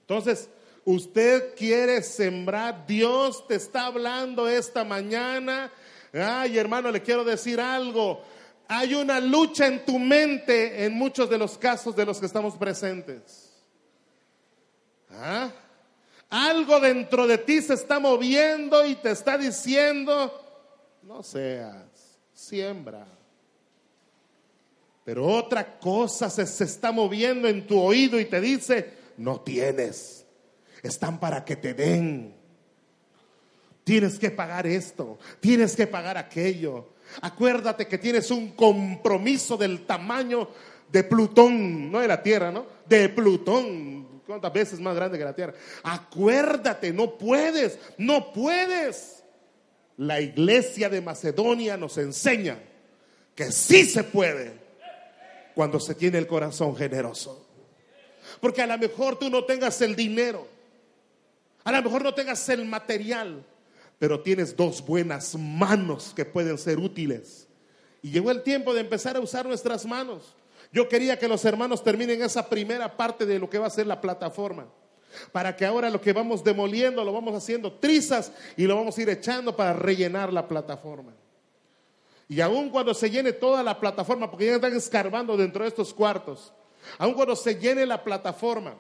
[0.02, 0.50] Entonces,
[0.86, 5.72] usted quiere sembrar, Dios te está hablando esta mañana.
[6.14, 8.22] Ay, hermano, le quiero decir algo.
[8.68, 12.56] Hay una lucha en tu mente en muchos de los casos de los que estamos
[12.56, 13.52] presentes.
[15.10, 15.52] ¿Ah?
[16.32, 20.32] Algo dentro de ti se está moviendo y te está diciendo,
[21.04, 21.84] no seas,
[22.34, 23.06] siembra.
[25.04, 30.26] Pero otra cosa se, se, está moviendo en tu oído y te dice, no tienes,
[30.82, 32.34] están para que te den.
[33.84, 36.94] Tienes que pagar esto, tienes que pagar aquello.
[37.22, 40.48] Acuérdate que tienes un compromiso del tamaño
[40.90, 42.66] de Plutón, no de la Tierra, ¿no?
[42.88, 45.54] De Plutón, ¿Cuántas veces más grande que la tierra?
[45.84, 49.24] Acuérdate, no puedes, no puedes.
[49.98, 52.58] La iglesia de Macedonia nos enseña
[53.36, 54.54] que sí se puede
[55.54, 57.46] cuando se tiene el corazón generoso.
[58.40, 60.48] Porque a lo mejor tú no tengas el dinero,
[61.66, 63.44] a lo mejor no tengas el material,
[64.00, 67.50] pero tienes dos buenas manos que pueden ser útiles.
[68.02, 70.36] Y llegó el tiempo de empezar a usar nuestras manos.
[70.72, 73.88] Yo quería que los hermanos terminen esa primera parte de lo que va a ser
[73.88, 74.68] la plataforma.
[75.32, 79.02] Para que ahora lo que vamos demoliendo lo vamos haciendo trizas y lo vamos a
[79.02, 81.14] ir echando para rellenar la plataforma.
[82.30, 85.94] Y aun cuando se llene toda la plataforma, porque ya están escarbando dentro de estos
[85.94, 86.54] cuartos,
[86.98, 88.76] aun cuando se llene la plataforma,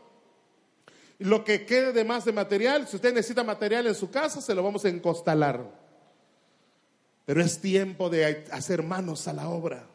[1.19, 4.55] lo que quede de más de material, si usted necesita material en su casa, se
[4.55, 5.69] lo vamos a encostalar.
[7.25, 9.85] Pero es tiempo de hacer manos a la obra.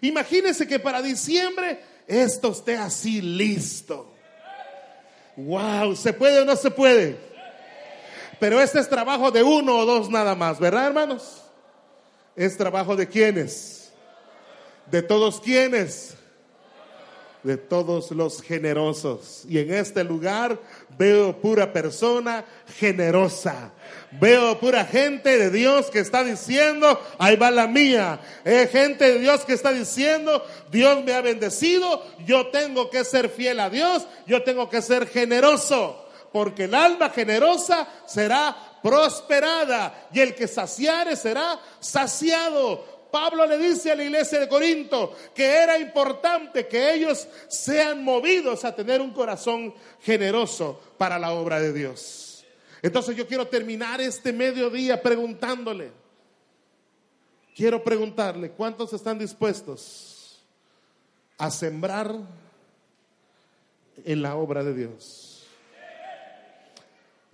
[0.00, 4.14] Imagínense que para diciembre esto esté así listo.
[5.36, 7.18] Wow, ¿se puede o no se puede?
[8.38, 11.42] Pero este es trabajo de uno o dos nada más, ¿verdad, hermanos?
[12.34, 13.92] Es trabajo de quienes,
[14.86, 16.14] de todos quienes.
[17.42, 19.44] De todos los generosos.
[19.48, 20.58] Y en este lugar
[20.98, 22.44] veo pura persona
[22.78, 23.72] generosa.
[24.12, 28.20] Veo pura gente de Dios que está diciendo, ahí va la mía.
[28.44, 33.30] Eh, gente de Dios que está diciendo, Dios me ha bendecido, yo tengo que ser
[33.30, 36.06] fiel a Dios, yo tengo que ser generoso.
[36.32, 42.99] Porque el alma generosa será prosperada y el que saciare será saciado.
[43.10, 48.64] Pablo le dice a la iglesia de Corinto que era importante que ellos sean movidos
[48.64, 52.44] a tener un corazón generoso para la obra de Dios.
[52.82, 55.92] Entonces yo quiero terminar este mediodía preguntándole,
[57.54, 60.40] quiero preguntarle, ¿cuántos están dispuestos
[61.36, 62.14] a sembrar
[64.04, 65.46] en la obra de Dios?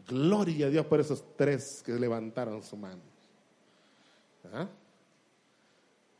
[0.08, 3.02] Gloria a Dios por esos tres que levantaron su mano.
[4.52, 4.68] ¿Ah?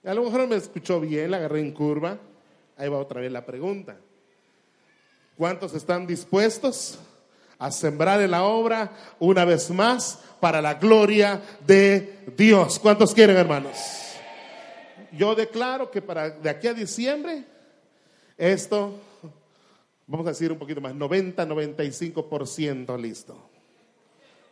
[0.07, 2.17] A lo mejor me escuchó bien, la agarré en curva.
[2.77, 3.97] Ahí va otra vez la pregunta.
[5.37, 7.01] ¿Cuántos están dispuestos
[7.59, 12.79] a sembrar en la obra una vez más para la gloria de Dios?
[12.79, 13.77] ¿Cuántos quieren, hermanos?
[15.11, 17.45] Yo declaro que para de aquí a diciembre,
[18.39, 19.01] esto,
[20.07, 23.37] vamos a decir un poquito más, 90-95% listo.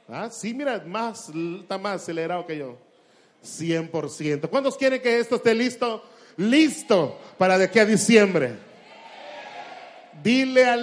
[0.09, 0.30] ¿Ah?
[0.30, 1.30] Sí, mira, más,
[1.61, 2.76] está más acelerado que yo.
[3.45, 4.49] 100%.
[4.49, 6.03] ¿Cuántos quieren que esto esté listo?
[6.36, 8.57] Listo para de aquí a diciembre.
[10.22, 10.76] Dile a,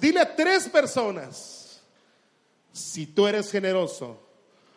[0.00, 1.80] dile a tres personas,
[2.72, 4.20] si tú eres generoso,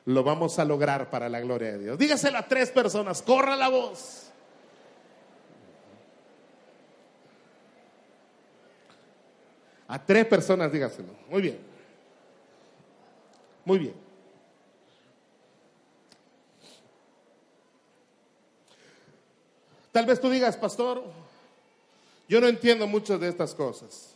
[0.06, 1.98] lo vamos a lograr para la gloria de Dios.
[1.98, 4.22] Dígaselo a tres personas, corra la voz.
[9.88, 11.14] A tres personas dígaselo.
[11.30, 11.60] Muy bien.
[13.66, 14.05] Muy bien.
[19.96, 21.02] Tal vez tú digas, pastor,
[22.28, 24.14] yo no entiendo muchas de estas cosas.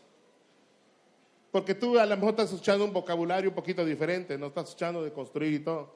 [1.53, 5.01] Porque tú a lo mejor estás escuchando un vocabulario un poquito diferente, no estás escuchando
[5.01, 5.89] de construir y todo.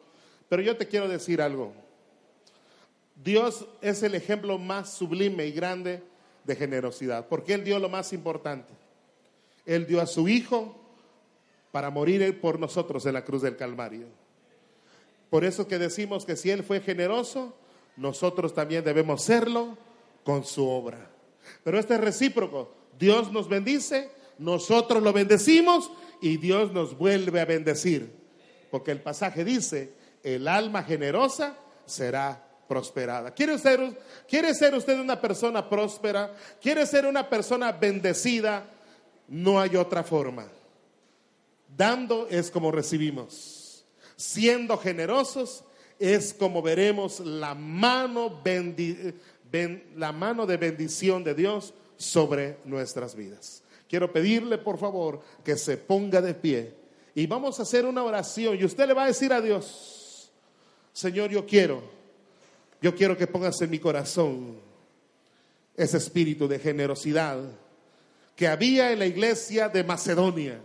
[0.47, 1.73] Pero yo te quiero decir algo.
[3.21, 6.01] Dios es el ejemplo más sublime y grande
[6.45, 8.71] de generosidad, porque Él dio lo más importante.
[9.65, 10.79] Él dio a su Hijo
[11.73, 14.07] para morir por nosotros en la cruz del Calvario.
[15.29, 17.57] Por eso que decimos que si Él fue generoso,
[17.95, 19.77] nosotros también debemos serlo
[20.23, 21.09] con su obra.
[21.63, 22.73] Pero este es recíproco.
[22.97, 25.91] Dios nos bendice, nosotros lo bendecimos
[26.21, 28.11] y Dios nos vuelve a bendecir.
[28.71, 33.31] Porque el pasaje dice, el alma generosa será prosperada.
[33.31, 36.35] ¿Quiere ser, ¿Quiere ser usted una persona próspera?
[36.61, 38.65] ¿Quiere ser una persona bendecida?
[39.27, 40.47] No hay otra forma.
[41.75, 43.85] Dando es como recibimos.
[44.15, 45.63] Siendo generosos
[46.03, 48.41] es como veremos la mano,
[49.95, 53.63] la mano de bendición de Dios sobre nuestras vidas.
[53.87, 56.73] Quiero pedirle, por favor, que se ponga de pie
[57.15, 60.29] y vamos a hacer una oración y usted le va a decir a Dios,
[60.91, 61.81] Señor, yo quiero,
[62.81, 64.57] yo quiero que pongas en mi corazón
[65.77, 67.39] ese espíritu de generosidad
[68.35, 70.59] que había en la iglesia de Macedonia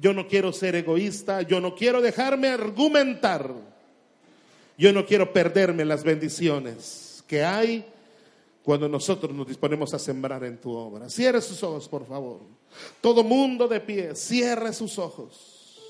[0.00, 3.52] yo no quiero ser egoísta, yo no quiero dejarme argumentar,
[4.76, 7.84] yo no quiero perderme las bendiciones que hay
[8.62, 11.08] cuando nosotros nos disponemos a sembrar en tu obra.
[11.08, 12.40] Cierre sus ojos, por favor.
[13.00, 15.80] Todo mundo de pie, cierre sus ojos.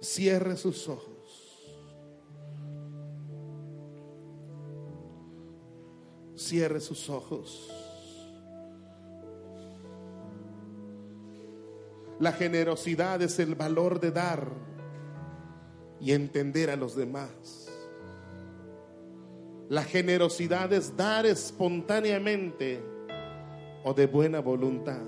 [0.00, 1.10] Cierre sus ojos.
[6.34, 7.79] Cierre sus ojos.
[12.20, 14.46] La generosidad es el valor de dar
[16.00, 17.70] y entender a los demás.
[19.70, 22.82] La generosidad es dar espontáneamente
[23.84, 25.00] o de buena voluntad.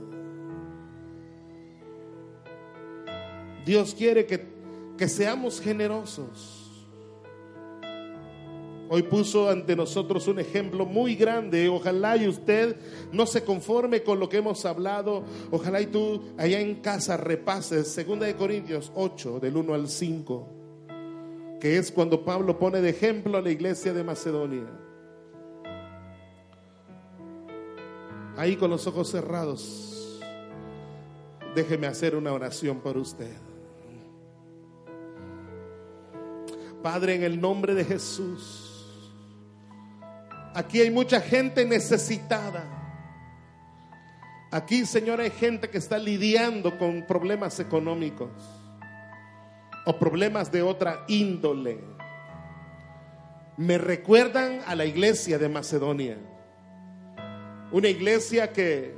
[3.67, 4.47] Dios quiere que,
[4.97, 6.62] que seamos generosos.
[8.95, 11.67] Hoy puso ante nosotros un ejemplo muy grande.
[11.67, 12.77] Ojalá y usted
[13.11, 15.25] no se conforme con lo que hemos hablado.
[15.51, 20.47] Ojalá y tú allá en casa repases 2 de Corintios 8 del 1 al 5,
[21.59, 24.67] que es cuando Pablo pone de ejemplo a la iglesia de Macedonia.
[28.37, 30.21] Ahí con los ojos cerrados,
[31.55, 33.39] déjeme hacer una oración por usted.
[36.83, 38.69] Padre, en el nombre de Jesús.
[40.55, 42.65] Aquí hay mucha gente necesitada.
[44.51, 48.31] Aquí, Señor, hay gente que está lidiando con problemas económicos
[49.87, 51.79] o problemas de otra índole.
[53.57, 56.19] Me recuerdan a la iglesia de Macedonia.
[57.71, 58.95] Una iglesia que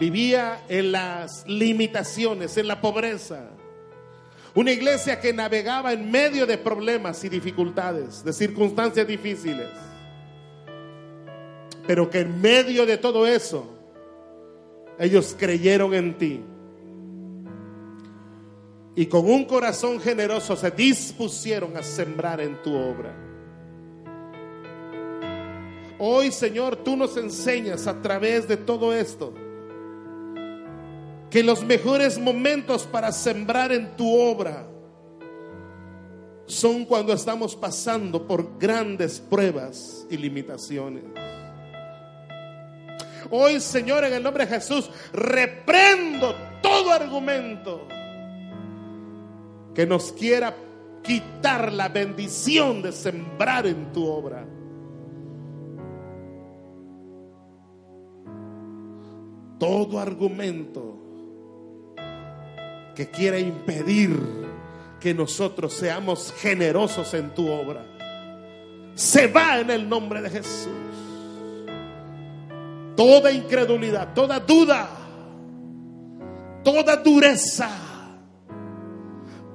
[0.00, 3.50] vivía en las limitaciones, en la pobreza.
[4.56, 9.68] Una iglesia que navegaba en medio de problemas y dificultades, de circunstancias difíciles.
[11.86, 13.66] Pero que en medio de todo eso,
[14.98, 16.40] ellos creyeron en ti.
[18.94, 23.14] Y con un corazón generoso se dispusieron a sembrar en tu obra.
[25.98, 29.32] Hoy, Señor, tú nos enseñas a través de todo esto
[31.30, 34.66] que los mejores momentos para sembrar en tu obra
[36.44, 41.04] son cuando estamos pasando por grandes pruebas y limitaciones.
[43.32, 47.88] Hoy, Señor, en el nombre de Jesús, reprendo todo argumento
[49.74, 50.54] que nos quiera
[51.02, 54.46] quitar la bendición de sembrar en tu obra.
[59.62, 60.98] todo argumento
[62.96, 64.18] que quiera impedir
[64.98, 67.86] que nosotros seamos generosos en tu obra,
[68.96, 71.11] se va en el nombre de Jesús.
[72.96, 74.88] Toda incredulidad, toda duda,
[76.62, 77.70] toda dureza,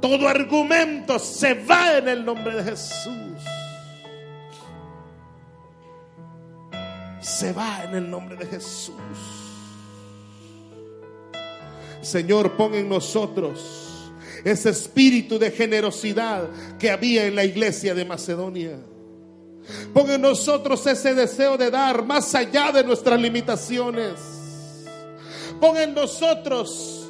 [0.01, 3.13] todo argumento se va en el nombre de Jesús.
[7.21, 8.95] Se va en el nombre de Jesús.
[12.01, 14.11] Señor, pon en nosotros
[14.43, 16.47] ese espíritu de generosidad
[16.79, 18.77] que había en la iglesia de Macedonia.
[19.93, 24.13] Pon en nosotros ese deseo de dar más allá de nuestras limitaciones.
[25.59, 27.07] Pon en nosotros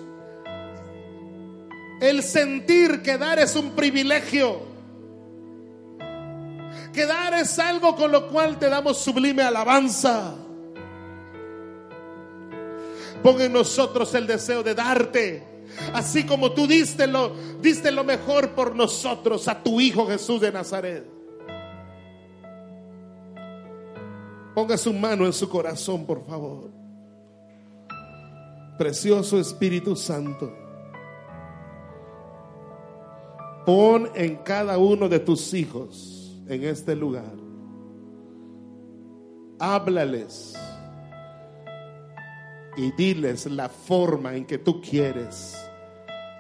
[2.00, 4.62] el sentir que dar es un privilegio.
[6.94, 10.34] Que dar es algo con lo cual te damos sublime alabanza.
[13.22, 15.44] Pon en nosotros el deseo de darte.
[15.94, 20.52] Así como tú diste lo, diste lo mejor por nosotros a tu Hijo Jesús de
[20.52, 21.17] Nazaret.
[24.58, 26.72] Ponga su mano en su corazón, por favor.
[28.76, 30.52] Precioso Espíritu Santo.
[33.68, 37.36] Pon en cada uno de tus hijos en este lugar.
[39.60, 40.56] Háblales
[42.78, 45.56] y diles la forma en que tú quieres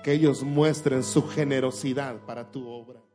[0.03, 3.06] que ellos muestren su generosidad para tu obra.